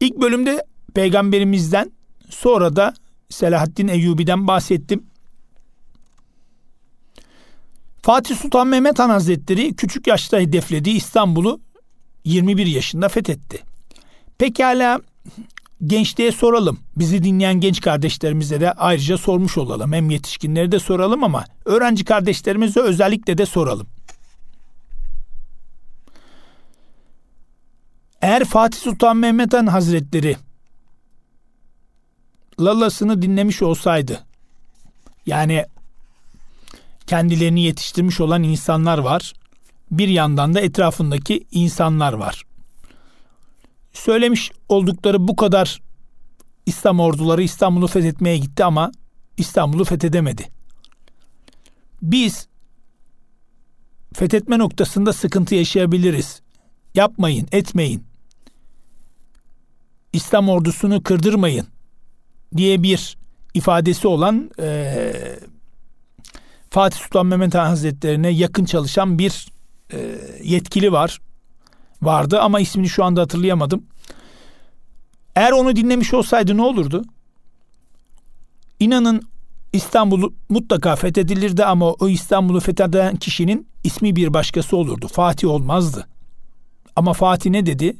[0.00, 1.92] ilk bölümde peygamberimizden
[2.30, 2.94] sonra da
[3.28, 5.04] Selahaddin Eyyubi'den bahsettim.
[8.02, 11.60] Fatih Sultan Mehmet Han Hazretleri küçük yaşta hedeflediği İstanbul'u
[12.24, 13.62] 21 yaşında fethetti.
[14.38, 15.00] Pekala
[15.86, 16.78] gençliğe soralım.
[16.96, 19.92] Bizi dinleyen genç kardeşlerimize de ayrıca sormuş olalım.
[19.92, 23.86] Hem yetişkinleri de soralım ama öğrenci kardeşlerimize özellikle de soralım.
[28.22, 30.36] Eğer Fatih Sultan Mehmet Han Hazretleri
[32.60, 34.24] lalasını dinlemiş olsaydı
[35.26, 35.64] yani
[37.06, 39.32] kendilerini yetiştirmiş olan insanlar var.
[39.90, 42.44] Bir yandan da etrafındaki insanlar var
[43.94, 45.82] söylemiş oldukları bu kadar
[46.66, 48.92] İslam orduları İstanbul'u fethetmeye gitti ama
[49.36, 50.48] İstanbul'u fethedemedi.
[52.02, 52.48] Biz
[54.14, 56.40] fethetme noktasında sıkıntı yaşayabiliriz.
[56.94, 58.04] Yapmayın, etmeyin.
[60.12, 61.66] İslam ordusunu kırdırmayın
[62.56, 63.16] diye bir
[63.54, 65.12] ifadesi olan e,
[66.70, 69.48] Fatih Sultan Mehmet Han Hazretlerine yakın çalışan bir
[69.92, 71.20] e, yetkili var
[72.04, 73.84] vardı ama ismini şu anda hatırlayamadım.
[75.36, 77.04] Eğer onu dinlemiş olsaydı ne olurdu?
[78.80, 79.22] İnanın
[79.72, 85.08] İstanbul mutlaka fethedilirdi ama o İstanbul'u fetheden kişinin ismi bir başkası olurdu.
[85.08, 86.06] Fatih olmazdı.
[86.96, 87.96] Ama Fatih ne dedi?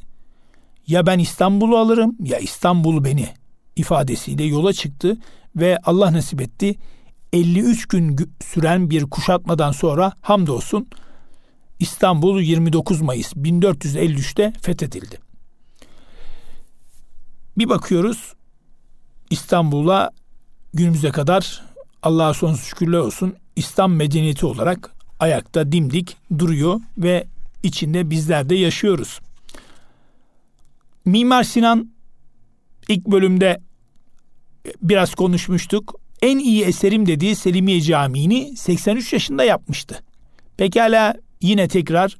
[0.87, 3.27] Ya ben İstanbul'u alırım ya İstanbul beni
[3.75, 5.17] ifadesiyle yola çıktı
[5.55, 6.75] ve Allah nasip etti.
[7.33, 10.87] 53 gün süren bir kuşatmadan sonra hamdolsun
[11.79, 15.19] İstanbul 29 Mayıs 1453'te fethedildi.
[17.57, 18.33] Bir bakıyoruz
[19.29, 20.11] İstanbul'a
[20.73, 21.61] günümüze kadar
[22.03, 27.27] Allah'a sonsuz şükürler olsun İslam medeniyeti olarak ayakta dimdik duruyor ve
[27.63, 29.19] içinde bizler de yaşıyoruz.
[31.05, 31.91] Mimar Sinan
[32.87, 33.61] ilk bölümde
[34.81, 35.95] biraz konuşmuştuk.
[36.21, 40.03] En iyi eserim dediği Selimiye Camii'ni 83 yaşında yapmıştı.
[40.57, 42.17] Pekala yine tekrar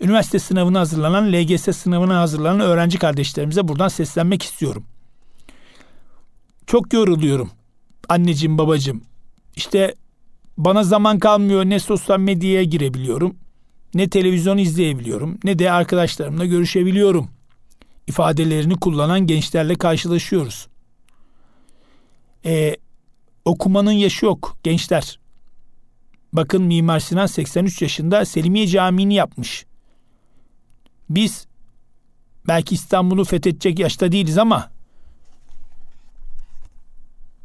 [0.00, 4.84] üniversite sınavına hazırlanan, LGS sınavına hazırlanan öğrenci kardeşlerimize buradan seslenmek istiyorum.
[6.66, 7.50] Çok yoruluyorum.
[8.08, 9.02] Anneciğim, babacığım.
[9.56, 9.94] İşte
[10.58, 13.36] bana zaman kalmıyor ne sosyal medyaya girebiliyorum,
[13.94, 17.30] ne televizyon izleyebiliyorum, ne de arkadaşlarımla görüşebiliyorum.
[18.06, 20.68] ifadelerini kullanan gençlerle karşılaşıyoruz.
[22.44, 22.76] Ee,
[23.44, 25.18] okumanın yaşı yok gençler.
[26.32, 29.66] Bakın Mimar Sinan 83 yaşında Selimiye Camii'ni yapmış.
[31.10, 31.46] Biz
[32.48, 34.70] belki İstanbul'u fethedecek yaşta değiliz ama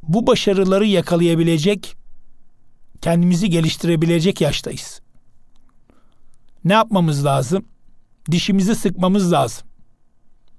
[0.04, 1.96] bu başarıları yakalayabilecek,
[3.02, 5.02] kendimizi geliştirebilecek yaştayız.
[6.66, 7.66] Ne yapmamız lazım?
[8.32, 9.68] Dişimizi sıkmamız lazım.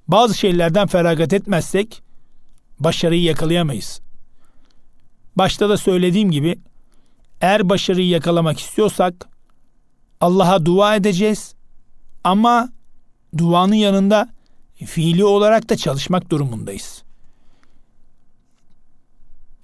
[0.08, 2.02] Bazı şeylerden feragat etmezsek
[2.80, 4.00] başarıyı yakalayamayız.
[5.36, 6.58] Başta da söylediğim gibi
[7.44, 9.28] eğer başarıyı yakalamak istiyorsak
[10.20, 11.54] Allah'a dua edeceğiz
[12.24, 12.72] ama
[13.38, 14.28] duanın yanında
[14.86, 17.02] fiili olarak da çalışmak durumundayız.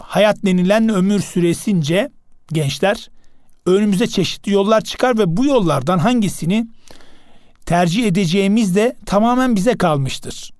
[0.03, 2.11] Hayat denilen ömür süresince
[2.53, 3.11] gençler
[3.67, 6.67] önümüze çeşitli yollar çıkar ve bu yollardan hangisini
[7.67, 10.51] tercih edeceğimiz de tamamen bize kalmıştır.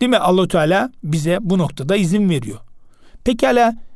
[0.00, 0.18] Değil mi?
[0.18, 2.58] Allahu Teala bize bu noktada izin veriyor.
[3.24, 3.87] Pekala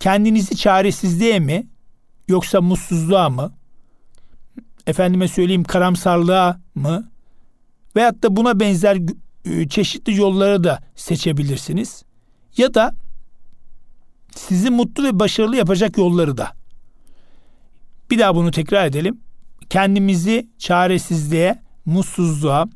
[0.00, 1.66] kendinizi çaresizliğe mi
[2.28, 3.52] yoksa mutsuzluğa mı?
[4.86, 7.10] Efendime söyleyeyim karamsarlığa mı?
[7.96, 8.98] Veyahut da buna benzer
[9.44, 12.04] e, çeşitli yolları da seçebilirsiniz.
[12.56, 12.94] Ya da
[14.36, 16.52] sizi mutlu ve başarılı yapacak yolları da.
[18.10, 19.20] Bir daha bunu tekrar edelim.
[19.70, 22.66] Kendimizi çaresizliğe, mutsuzluğa,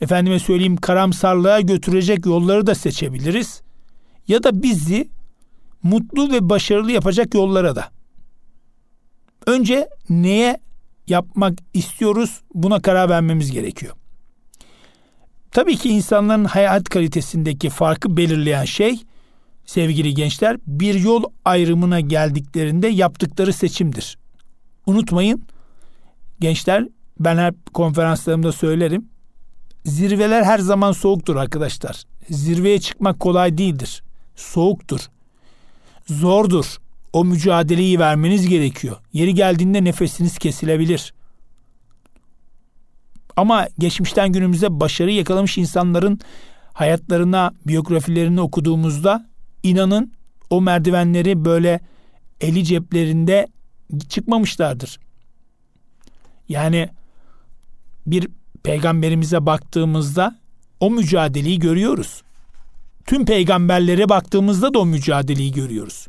[0.00, 3.62] efendime söyleyeyim karamsarlığa götürecek yolları da seçebiliriz.
[4.28, 5.08] Ya da bizi
[5.82, 7.90] mutlu ve başarılı yapacak yollara da.
[9.46, 10.60] Önce neye
[11.06, 13.94] yapmak istiyoruz buna karar vermemiz gerekiyor.
[15.50, 19.02] Tabii ki insanların hayat kalitesindeki farkı belirleyen şey
[19.66, 24.18] sevgili gençler bir yol ayrımına geldiklerinde yaptıkları seçimdir.
[24.86, 25.42] Unutmayın
[26.40, 26.88] gençler
[27.20, 29.08] ben hep konferanslarımda söylerim.
[29.84, 32.02] Zirveler her zaman soğuktur arkadaşlar.
[32.30, 34.02] Zirveye çıkmak kolay değildir.
[34.36, 35.00] Soğuktur.
[36.08, 36.76] Zordur.
[37.12, 38.96] O mücadeleyi vermeniz gerekiyor.
[39.12, 41.14] Yeri geldiğinde nefesiniz kesilebilir.
[43.36, 46.20] Ama geçmişten günümüze başarı yakalamış insanların
[46.72, 49.26] hayatlarına, biyografilerini okuduğumuzda
[49.62, 50.12] inanın
[50.50, 51.80] o merdivenleri böyle
[52.40, 53.46] eli ceplerinde
[54.08, 54.98] çıkmamışlardır.
[56.48, 56.88] Yani
[58.06, 58.28] bir
[58.62, 60.38] peygamberimize baktığımızda
[60.80, 62.22] o mücadeleyi görüyoruz.
[63.08, 66.06] Tüm peygamberlere baktığımızda da o mücadeleyi görüyoruz.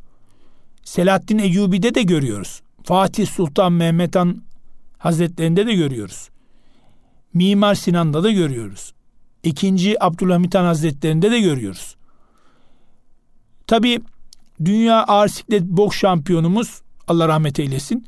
[0.83, 2.61] Selahaddin Eyyubi'de de görüyoruz.
[2.83, 4.43] Fatih Sultan Mehmet Han
[4.97, 6.29] Hazretlerinde de görüyoruz.
[7.33, 8.93] Mimar Sinan'da da görüyoruz.
[9.43, 11.95] İkinci Abdülhamit Han Hazretlerinde de görüyoruz.
[13.67, 14.01] Tabi
[14.65, 18.05] dünya ağır siklet boks şampiyonumuz Allah rahmet eylesin.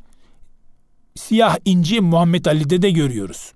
[1.14, 3.52] Siyah inci Muhammed Ali'de de görüyoruz.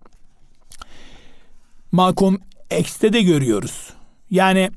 [1.92, 2.38] Malcolm
[2.78, 3.92] X'te de görüyoruz.
[4.30, 4.70] Yani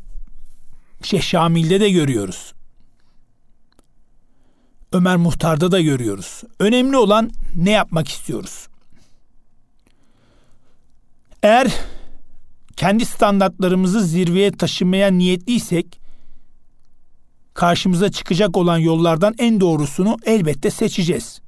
[1.03, 2.53] Şeyh Şamil'de de görüyoruz.
[4.91, 6.43] Ömer Muhtar'da da görüyoruz.
[6.59, 8.67] Önemli olan ne yapmak istiyoruz?
[11.43, 11.73] Eğer
[12.75, 15.99] kendi standartlarımızı zirveye taşımaya niyetliysek
[17.53, 21.41] karşımıza çıkacak olan yollardan en doğrusunu elbette seçeceğiz.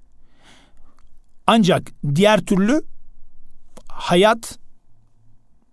[1.48, 2.84] Ancak diğer türlü
[3.88, 4.60] hayat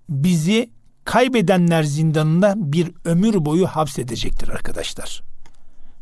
[0.08, 0.70] bizi
[1.08, 5.22] kaybedenler zindanında bir ömür boyu hapsedecektir arkadaşlar.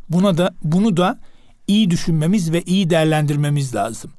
[0.09, 1.19] Buna da bunu da
[1.67, 4.11] iyi düşünmemiz ve iyi değerlendirmemiz lazım.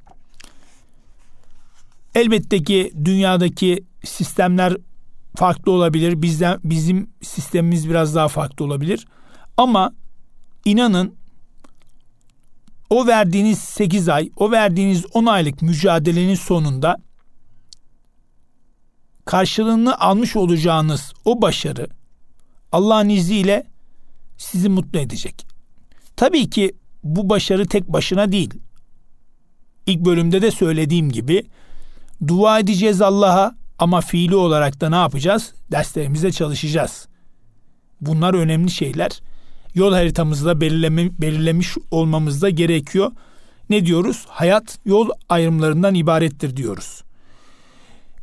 [2.14, 4.76] Elbette ki dünyadaki sistemler
[5.36, 6.22] farklı olabilir.
[6.22, 9.06] Bizden bizim sistemimiz biraz daha farklı olabilir.
[9.56, 9.92] Ama
[10.64, 11.14] inanın
[12.90, 16.96] o verdiğiniz 8 ay, o verdiğiniz 10 aylık mücadelenin sonunda
[19.28, 21.86] karşılığını almış olacağınız o başarı
[22.72, 23.66] Allah'ın izniyle
[24.38, 25.46] sizi mutlu edecek.
[26.16, 28.54] Tabii ki bu başarı tek başına değil.
[29.86, 31.46] İlk bölümde de söylediğim gibi
[32.28, 35.52] dua edeceğiz Allah'a ama fiili olarak da ne yapacağız?
[35.72, 37.08] Derslerimize çalışacağız.
[38.00, 39.20] Bunlar önemli şeyler.
[39.74, 43.12] Yol haritamızda belirleme, belirlemiş olmamız da gerekiyor.
[43.70, 44.24] ne diyoruz?
[44.28, 47.02] Hayat yol ayrımlarından ibarettir diyoruz.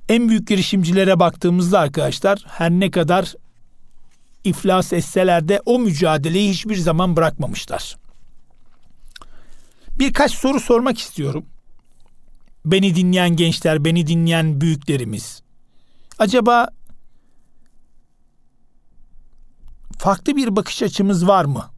[0.10, 3.34] En büyük girişimcilere baktığımızda arkadaşlar her ne kadar
[4.44, 7.98] iflas etseler de o mücadeleyi hiçbir zaman bırakmamışlar.
[10.00, 11.46] Birkaç soru sormak istiyorum.
[12.66, 15.42] Beni dinleyen gençler, beni dinleyen büyüklerimiz.
[16.20, 16.70] Acaba
[19.98, 21.72] farklı bir bakış açımız var mı?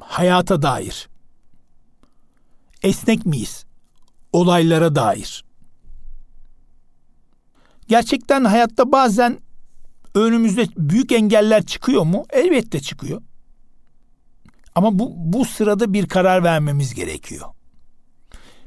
[0.00, 1.08] Hayata dair.
[2.82, 3.64] Esnek miyiz?
[4.32, 5.45] Olaylara dair.
[7.88, 9.38] Gerçekten hayatta bazen
[10.14, 12.24] önümüzde büyük engeller çıkıyor mu?
[12.30, 13.22] Elbette çıkıyor.
[14.74, 17.46] Ama bu, bu sırada bir karar vermemiz gerekiyor.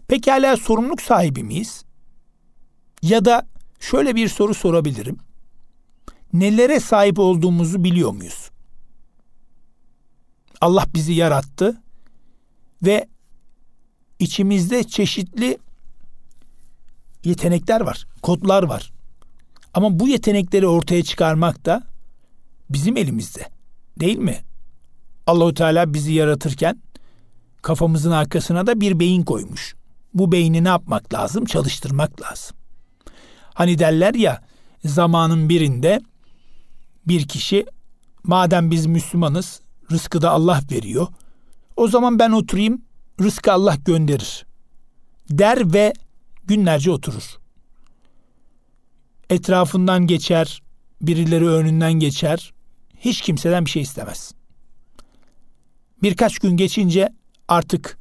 [0.07, 1.85] Pekala sorumluluk sahibi miyiz?
[3.01, 3.47] Ya da
[3.79, 5.17] şöyle bir soru sorabilirim.
[6.33, 8.49] Nelere sahip olduğumuzu biliyor muyuz?
[10.61, 11.81] Allah bizi yarattı
[12.83, 13.07] ve
[14.19, 15.57] içimizde çeşitli
[17.23, 18.91] yetenekler var, kodlar var.
[19.73, 21.83] Ama bu yetenekleri ortaya çıkarmak da
[22.69, 23.49] bizim elimizde.
[23.99, 24.37] Değil mi?
[25.27, 26.81] Allahu Teala bizi yaratırken
[27.61, 29.75] kafamızın arkasına da bir beyin koymuş.
[30.13, 31.45] Bu beyni ne yapmak lazım?
[31.45, 32.57] Çalıştırmak lazım.
[33.53, 34.41] Hani derler ya
[34.85, 36.01] zamanın birinde
[37.07, 37.65] bir kişi
[38.23, 41.07] madem biz Müslümanız rızkı da Allah veriyor.
[41.75, 42.81] O zaman ben oturayım
[43.21, 44.45] rızkı Allah gönderir.
[45.29, 45.93] Der ve
[46.45, 47.37] günlerce oturur.
[49.29, 50.61] Etrafından geçer,
[51.01, 52.53] birileri önünden geçer.
[52.99, 54.33] Hiç kimseden bir şey istemez.
[56.03, 57.09] Birkaç gün geçince
[57.47, 57.97] artık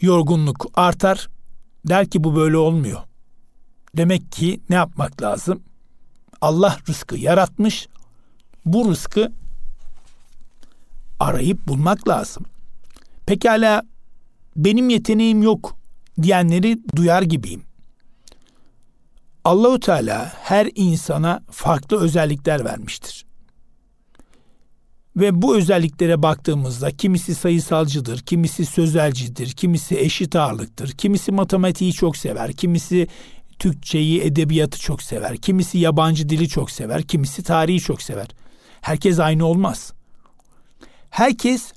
[0.00, 1.28] yorgunluk artar.
[1.88, 3.00] Der ki bu böyle olmuyor.
[3.96, 5.62] Demek ki ne yapmak lazım?
[6.40, 7.88] Allah rızkı yaratmış.
[8.64, 9.32] Bu rızkı
[11.20, 12.44] arayıp bulmak lazım.
[13.26, 13.82] Pekala
[14.56, 15.76] benim yeteneğim yok
[16.22, 17.62] diyenleri duyar gibiyim.
[19.44, 23.26] Allahu Teala her insana farklı özellikler vermiştir.
[25.16, 32.52] Ve bu özelliklere baktığımızda kimisi sayısalcıdır, kimisi sözelcidir, kimisi eşit ağırlıktır, kimisi matematiği çok sever,
[32.52, 33.08] kimisi
[33.58, 38.26] Türkçeyi, edebiyatı çok sever, kimisi yabancı dili çok sever, kimisi tarihi çok sever.
[38.80, 39.92] Herkes aynı olmaz.
[41.10, 41.72] Herkes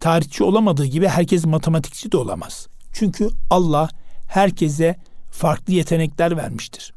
[0.00, 2.68] tarihçi olamadığı gibi herkes matematikçi de olamaz.
[2.92, 3.88] Çünkü Allah
[4.28, 4.96] herkese
[5.30, 6.92] farklı yetenekler vermiştir.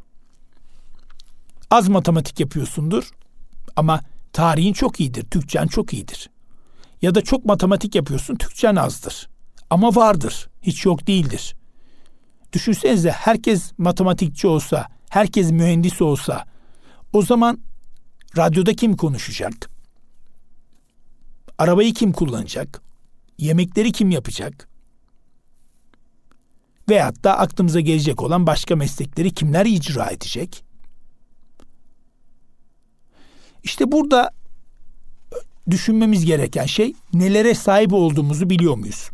[1.75, 3.11] Az matematik yapıyorsundur
[3.75, 4.01] ama
[4.33, 6.29] tarihin çok iyidir, Türkçen çok iyidir.
[7.01, 9.29] Ya da çok matematik yapıyorsun, Türkçen azdır.
[9.69, 11.55] Ama vardır, hiç yok değildir.
[12.53, 16.45] Düşünsenize herkes matematikçi olsa, herkes mühendis olsa
[17.13, 17.59] o zaman
[18.37, 19.69] radyoda kim konuşacak?
[21.57, 22.81] Arabayı kim kullanacak?
[23.37, 24.69] Yemekleri kim yapacak?
[26.89, 30.64] Veyahut da aklımıza gelecek olan başka meslekleri kimler icra edecek?
[33.65, 34.31] İşte burada
[35.69, 39.09] düşünmemiz gereken şey nelere sahip olduğumuzu biliyor muyuz?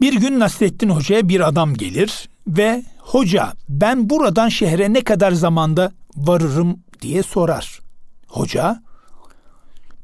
[0.00, 5.92] Bir gün Nasrettin Hoca'ya bir adam gelir ve hoca ben buradan şehre ne kadar zamanda
[6.16, 7.80] varırım diye sorar.
[8.28, 8.82] Hoca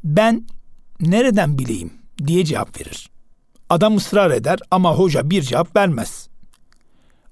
[0.04, 0.46] ben
[1.00, 1.92] nereden bileyim
[2.26, 3.10] diye cevap verir.
[3.68, 6.28] Adam ısrar eder ama hoca bir cevap vermez.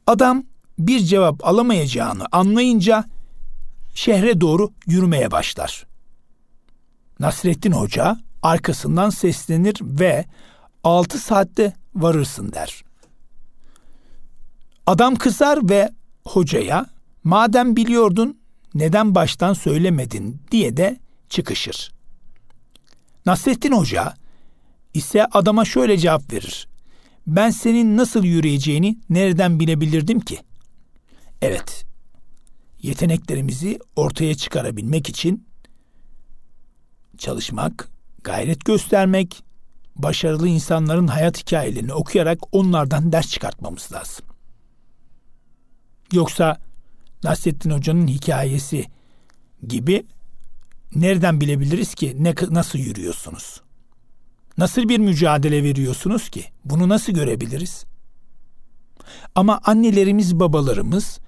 [0.07, 0.45] Adam
[0.79, 3.05] bir cevap alamayacağını anlayınca
[3.99, 5.87] şehre doğru yürümeye başlar.
[7.21, 10.25] Nasrettin Hoca arkasından seslenir ve
[10.85, 12.85] altı saatte varırsın der.
[14.87, 15.91] Adam kızar ve
[16.25, 16.87] hocaya
[17.25, 18.39] madem biliyordun
[18.75, 21.93] neden baştan söylemedin diye de çıkışır.
[23.27, 24.15] Nasrettin Hoca
[24.95, 26.69] ise adama şöyle cevap verir.
[27.27, 30.39] Ben senin nasıl yürüyeceğini nereden bilebilirdim ki?
[31.43, 31.88] Evet,
[32.83, 35.47] yeteneklerimizi ortaya çıkarabilmek için
[37.19, 37.89] çalışmak,
[38.25, 39.43] gayret göstermek,
[39.97, 44.27] başarılı insanların hayat hikayelerini okuyarak onlardan ders çıkartmamız lazım.
[46.13, 46.57] Yoksa
[47.25, 48.85] Nasrettin Hoca'nın hikayesi
[49.69, 50.07] gibi
[50.95, 53.61] nereden bilebiliriz ki ne nasıl yürüyorsunuz?
[54.59, 56.45] Nasıl bir mücadele veriyorsunuz ki?
[56.65, 57.85] Bunu nasıl görebiliriz?
[59.35, 61.19] Ama annelerimiz, babalarımız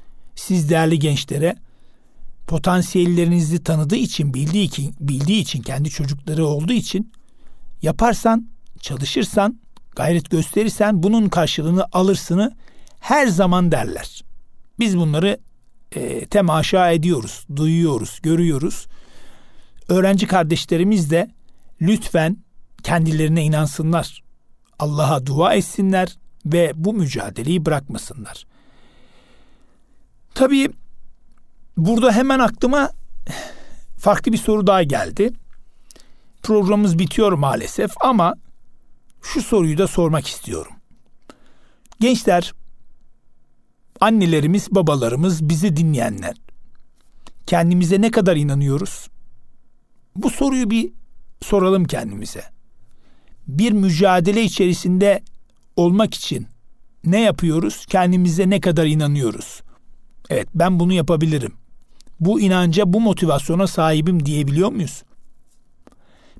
[0.40, 1.56] siz değerli gençlere
[2.46, 7.12] potansiyellerinizi tanıdığı için, bildiği için, bildiği için kendi çocukları olduğu için
[7.82, 8.48] yaparsan,
[8.80, 9.60] çalışırsan,
[9.96, 12.56] gayret gösterirsen bunun karşılığını alırsını
[13.00, 14.24] her zaman derler.
[14.78, 15.38] Biz bunları
[15.92, 18.86] e, temaşa ediyoruz, duyuyoruz, görüyoruz.
[19.88, 21.30] Öğrenci kardeşlerimiz de
[21.80, 22.36] lütfen
[22.82, 24.22] kendilerine inansınlar.
[24.78, 26.16] Allah'a dua etsinler
[26.46, 28.49] ve bu mücadeleyi bırakmasınlar.
[30.34, 30.70] Tabii
[31.76, 32.90] burada hemen aklıma
[33.98, 35.32] farklı bir soru daha geldi.
[36.42, 38.34] Programımız bitiyor maalesef ama
[39.22, 40.72] şu soruyu da sormak istiyorum.
[42.00, 42.54] Gençler,
[44.00, 46.34] annelerimiz, babalarımız, bizi dinleyenler
[47.50, 49.08] kendimize ne kadar inanıyoruz?
[50.16, 50.92] Bu soruyu bir
[51.42, 52.44] soralım kendimize.
[53.48, 55.22] Bir mücadele içerisinde
[55.76, 56.46] olmak için
[57.04, 57.86] ne yapıyoruz?
[57.86, 59.62] Kendimize ne kadar inanıyoruz?
[60.30, 61.52] Evet, ben bunu yapabilirim.
[62.20, 65.02] Bu inanca, bu motivasyona sahibim diyebiliyor muyuz?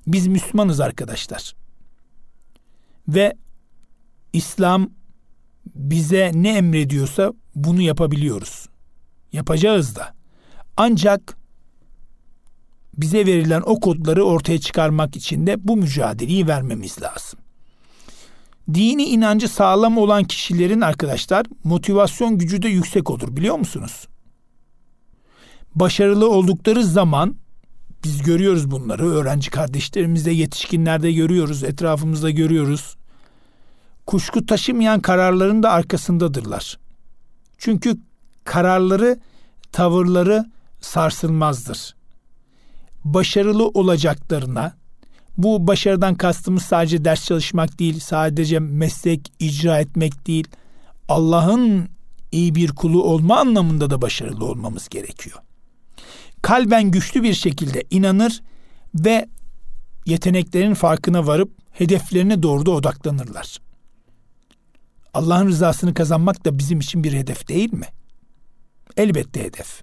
[0.07, 1.55] Biz Müslümanız arkadaşlar.
[3.09, 3.35] Ve
[4.33, 4.91] İslam
[5.75, 8.69] bize ne emrediyorsa bunu yapabiliyoruz.
[9.33, 10.15] Yapacağız da.
[10.77, 11.37] Ancak
[12.97, 17.41] bize verilen o kodları ortaya çıkarmak için de bu mücadeleyi vermemiz lazım.
[18.75, 24.09] Dini inancı sağlam olan kişilerin arkadaşlar motivasyon gücü de yüksek olur biliyor musunuz?
[25.75, 27.37] Başarılı oldukları zaman
[28.05, 29.07] biz görüyoruz bunları.
[29.07, 32.97] Öğrenci kardeşlerimizde, yetişkinlerde görüyoruz, etrafımızda görüyoruz.
[34.07, 36.79] Kuşku taşımayan kararların da arkasındadırlar.
[37.59, 37.97] Çünkü
[38.45, 39.21] kararları,
[39.73, 40.51] tavırları
[40.81, 41.97] sarsılmazdır.
[43.05, 44.80] Başarılı olacaklarına,
[45.43, 50.49] bu başarıdan kastımız sadece ders çalışmak değil, sadece meslek icra etmek değil,
[51.09, 51.89] Allah'ın
[52.33, 55.39] iyi bir kulu olma anlamında da başarılı olmamız gerekiyor
[56.43, 58.43] kalben güçlü bir şekilde inanır
[58.95, 59.29] ve
[60.07, 63.59] yeteneklerin farkına varıp hedeflerine doğru da odaklanırlar.
[65.15, 67.87] Allah'ın rızasını kazanmak da bizim için bir hedef değil mi?
[68.97, 69.83] Elbette hedef.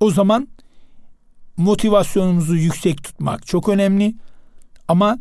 [0.00, 0.48] O zaman
[1.58, 4.14] motivasyonumuzu yüksek tutmak çok önemli
[4.88, 5.18] ama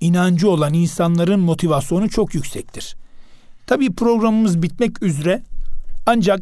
[0.00, 2.96] inancı olan insanların motivasyonu çok yüksektir.
[3.66, 5.42] Tabii programımız bitmek üzere
[6.06, 6.40] ancak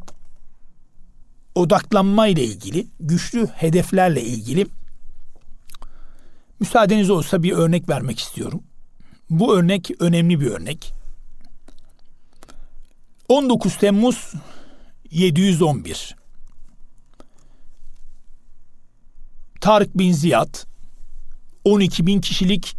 [1.54, 4.66] odaklanma ile ilgili, güçlü hedeflerle ilgili
[6.60, 8.62] müsaadeniz olsa bir örnek vermek istiyorum.
[9.30, 10.92] Bu örnek önemli bir örnek.
[13.28, 14.32] 19 Temmuz
[15.10, 16.19] 711
[19.60, 20.54] Tarık bin Ziyad
[21.64, 22.76] 12 bin kişilik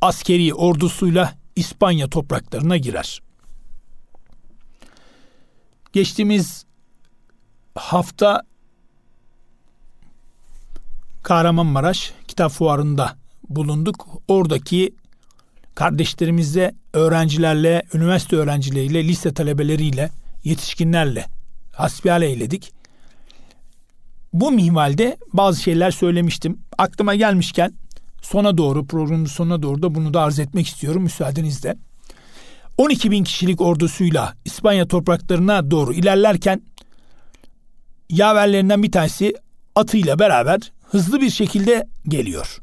[0.00, 3.22] askeri ordusuyla İspanya topraklarına girer.
[5.92, 6.66] Geçtiğimiz
[7.74, 8.42] hafta
[11.22, 13.16] Kahramanmaraş Kitap Fuarı'nda
[13.48, 14.06] bulunduk.
[14.28, 14.94] Oradaki
[15.74, 20.10] kardeşlerimizle, öğrencilerle, üniversite öğrencileriyle, lise talebeleriyle,
[20.44, 21.26] yetişkinlerle
[21.72, 22.72] hasbihal eyledik.
[24.40, 26.58] Bu mihvalde bazı şeyler söylemiştim.
[26.78, 27.72] Aklıma gelmişken
[28.22, 31.76] sona doğru, programın sonuna doğru da bunu da arz etmek istiyorum müsaadenizle.
[32.78, 36.62] 12 bin kişilik ordusuyla İspanya topraklarına doğru ilerlerken
[38.10, 39.34] yaverlerinden bir tanesi
[39.74, 42.58] atıyla beraber hızlı bir şekilde geliyor.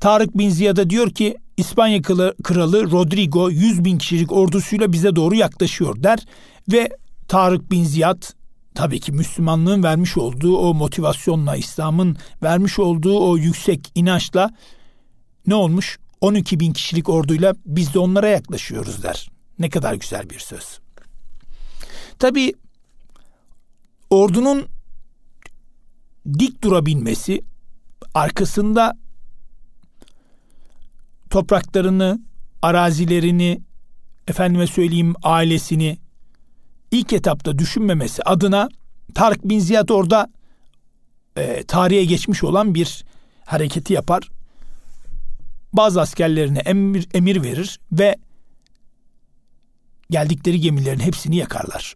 [0.00, 2.02] Tarık bin Ziyad'a diyor ki İspanya
[2.42, 6.18] kralı Rodrigo 100 bin kişilik ordusuyla bize doğru yaklaşıyor der
[6.72, 6.88] ve
[7.28, 8.22] Tarık bin Ziyad
[8.74, 14.50] tabii ki Müslümanlığın vermiş olduğu o motivasyonla, İslam'ın vermiş olduğu o yüksek inançla
[15.46, 15.98] ne olmuş?
[16.20, 19.30] 12 bin kişilik orduyla biz de onlara yaklaşıyoruz der.
[19.58, 20.78] Ne kadar güzel bir söz.
[22.18, 22.52] Tabii
[24.10, 24.66] ordunun
[26.38, 27.42] dik durabilmesi
[28.14, 28.98] arkasında
[31.30, 32.20] topraklarını,
[32.62, 33.60] arazilerini,
[34.28, 35.98] efendime söyleyeyim ailesini
[36.94, 38.68] ilk etapta düşünmemesi adına
[39.14, 40.28] Tarık bin Ziyad orada
[41.36, 43.04] e, tarihe geçmiş olan bir
[43.44, 44.28] hareketi yapar.
[45.72, 48.16] Bazı askerlerine emir, emir verir ve
[50.10, 51.94] geldikleri gemilerin hepsini yakarlar.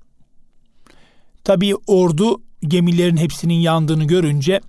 [1.44, 4.60] Tabii ordu gemilerin hepsinin yandığını görünce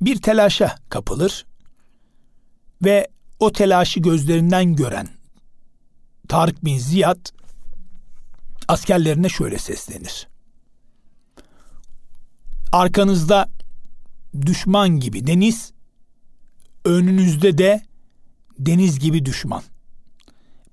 [0.00, 1.46] bir telaşa kapılır
[2.84, 3.08] ve
[3.38, 5.08] o telaşı gözlerinden gören
[6.28, 7.28] Tarık bin Ziyad
[8.68, 10.28] askerlerine şöyle seslenir.
[12.72, 13.48] Arkanızda
[14.46, 15.72] düşman gibi deniz,
[16.84, 17.82] önünüzde de
[18.58, 19.62] deniz gibi düşman.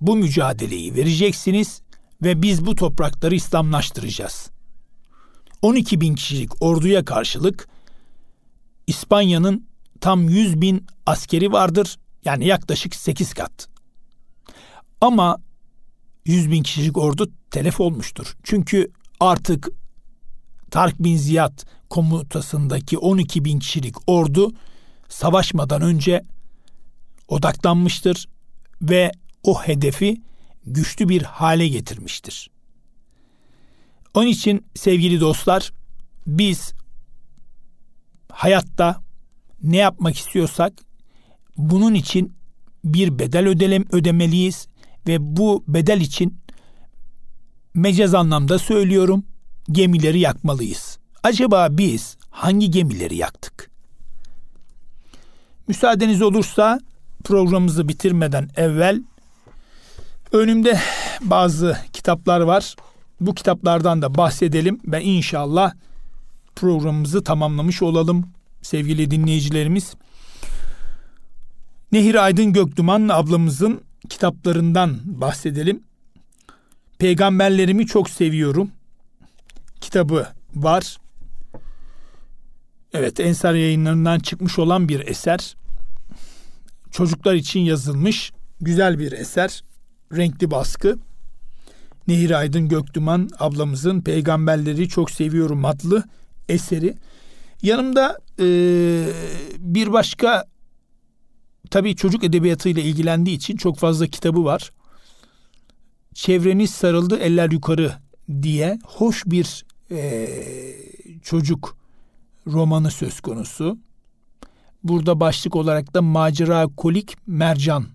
[0.02, 1.82] Bu mücadeleyi vereceksiniz
[2.24, 4.50] ve biz bu toprakları İslamlaştıracağız.
[5.62, 7.68] 12 bin kişilik orduya karşılık
[8.88, 9.68] İspanya'nın
[10.02, 11.98] tam 100 bin askeri vardır.
[12.26, 13.68] Yani yaklaşık 8 kat.
[15.02, 15.42] Ama
[16.26, 18.36] 100 bin kişilik ordu telef olmuştur.
[18.44, 19.70] Çünkü artık
[20.72, 21.60] Tark bin Ziyad
[21.90, 24.52] komutasındaki 12 bin kişilik ordu
[25.10, 26.26] savaşmadan önce
[27.28, 28.28] odaklanmıştır
[28.82, 29.12] ve
[29.44, 30.22] o hedefi
[30.66, 32.50] güçlü bir hale getirmiştir.
[34.14, 35.72] Onun için sevgili dostlar
[36.28, 36.74] biz
[38.32, 39.02] hayatta
[39.64, 40.74] ne yapmak istiyorsak
[41.58, 42.34] bunun için
[42.84, 43.48] bir bedel
[43.92, 44.68] ödemeliyiz
[45.08, 46.38] ve bu bedel için
[47.74, 49.24] mecaz anlamda söylüyorum
[49.72, 50.98] gemileri yakmalıyız.
[51.24, 53.70] Acaba biz hangi gemileri yaktık?
[55.68, 56.80] Müsaadeniz olursa
[57.24, 59.02] programımızı bitirmeden evvel
[60.32, 60.80] önümde
[61.22, 62.76] bazı kitaplar var.
[63.22, 65.74] Bu kitaplardan da bahsedelim ve inşallah
[66.56, 68.26] programımızı tamamlamış olalım
[68.62, 69.94] sevgili dinleyicilerimiz.
[71.92, 75.84] Nehir Aydın Gökduman ablamızın kitaplarından bahsedelim.
[76.98, 78.72] Peygamberlerimi çok seviyorum.
[79.82, 80.98] Kitabı var.
[82.94, 85.56] Evet Ensar yayınlarından çıkmış olan bir eser.
[86.92, 88.32] Çocuklar için yazılmış
[88.62, 89.64] güzel bir eser.
[90.16, 90.98] Renkli baskı.
[92.08, 96.04] Nehir Aydın Gökduman ablamızın Peygamberleri Çok Seviyorum adlı
[96.50, 96.98] eseri.
[97.62, 98.46] Yanımda e,
[99.58, 100.46] bir başka
[101.70, 104.72] tabii çocuk edebiyatıyla ilgilendiği için çok fazla kitabı var.
[106.14, 107.94] Çevreniz sarıldı eller yukarı
[108.42, 110.30] diye hoş bir e,
[111.24, 111.78] çocuk
[112.48, 113.78] romanı söz konusu.
[114.84, 117.86] Burada başlık olarak da macera kolik mercan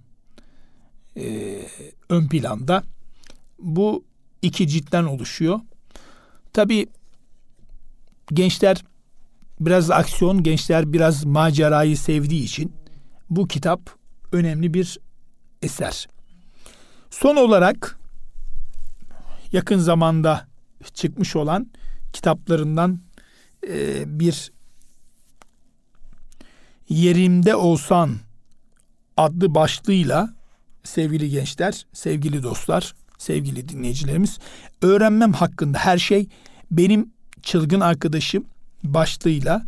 [1.16, 1.56] e,
[2.08, 2.82] ön planda.
[3.58, 4.04] Bu
[4.42, 5.60] iki ciltten oluşuyor.
[6.52, 6.86] Tabi
[8.32, 8.84] gençler
[9.60, 12.72] biraz aksiyon, gençler biraz macerayı sevdiği için
[13.30, 13.90] bu kitap
[14.32, 14.98] önemli bir
[15.62, 16.08] eser.
[17.10, 17.98] Son olarak
[19.52, 20.48] yakın zamanda
[20.94, 21.70] çıkmış olan
[22.12, 23.00] kitaplarından
[23.68, 24.52] e, bir
[26.88, 28.16] Yerimde Olsan
[29.16, 30.34] adlı başlığıyla
[30.84, 34.38] sevgili gençler, sevgili dostlar, sevgili dinleyicilerimiz
[34.82, 36.28] öğrenmem hakkında her şey
[36.70, 37.12] benim
[37.42, 38.44] çılgın arkadaşım
[38.84, 39.62] başlığıyla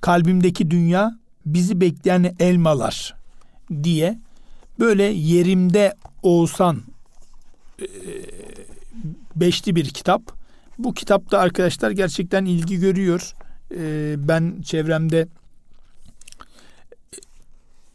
[0.00, 3.14] kalbimdeki dünya bizi bekleyen elmalar
[3.82, 4.18] diye
[4.78, 6.82] böyle yerimde olsan
[7.80, 7.86] e,
[9.36, 10.22] beşli bir kitap.
[10.78, 13.34] Bu kitapta arkadaşlar gerçekten ilgi görüyor.
[13.74, 15.28] E, ben çevremde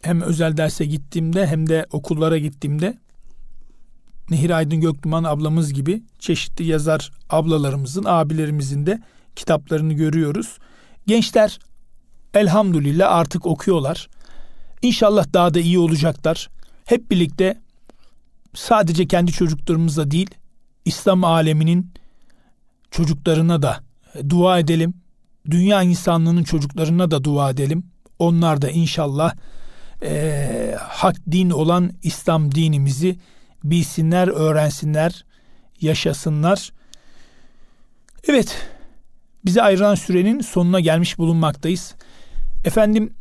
[0.01, 2.97] hem özel derse gittiğimde hem de okullara gittiğimde
[4.29, 9.01] Nehir Aydın Göktuman ablamız gibi çeşitli yazar ablalarımızın, abilerimizin de
[9.35, 10.57] kitaplarını görüyoruz.
[11.07, 11.59] Gençler
[12.33, 14.09] elhamdülillah artık okuyorlar.
[14.81, 16.49] İnşallah daha da iyi olacaklar.
[16.85, 17.57] Hep birlikte
[18.53, 20.29] sadece kendi çocuklarımızla değil,
[20.85, 21.91] İslam aleminin
[22.91, 23.79] çocuklarına da
[24.29, 24.93] dua edelim.
[25.49, 27.83] Dünya insanlığının çocuklarına da dua edelim.
[28.19, 29.35] Onlar da inşallah
[30.03, 33.19] e, hak din olan İslam dinimizi
[33.63, 35.25] bilsinler, öğrensinler,
[35.81, 36.71] yaşasınlar.
[38.27, 38.69] Evet,
[39.45, 41.95] bize ayrılan sürenin sonuna gelmiş bulunmaktayız.
[42.65, 43.13] Efendim,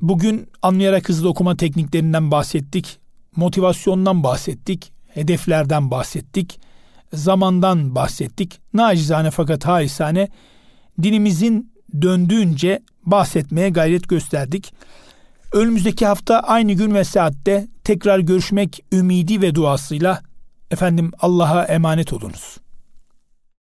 [0.00, 2.98] bugün anlayarak hızlı okuma tekniklerinden bahsettik,
[3.36, 6.60] motivasyondan bahsettik, hedeflerden bahsettik,
[7.12, 8.60] zamandan bahsettik.
[8.74, 10.28] Nacizane fakat haisane
[11.02, 11.72] dinimizin
[12.02, 14.74] döndüğünce bahsetmeye gayret gösterdik.
[15.52, 20.22] Önümüzdeki hafta aynı gün ve saatte tekrar görüşmek ümidi ve duasıyla
[20.70, 22.56] efendim Allah'a emanet olunuz.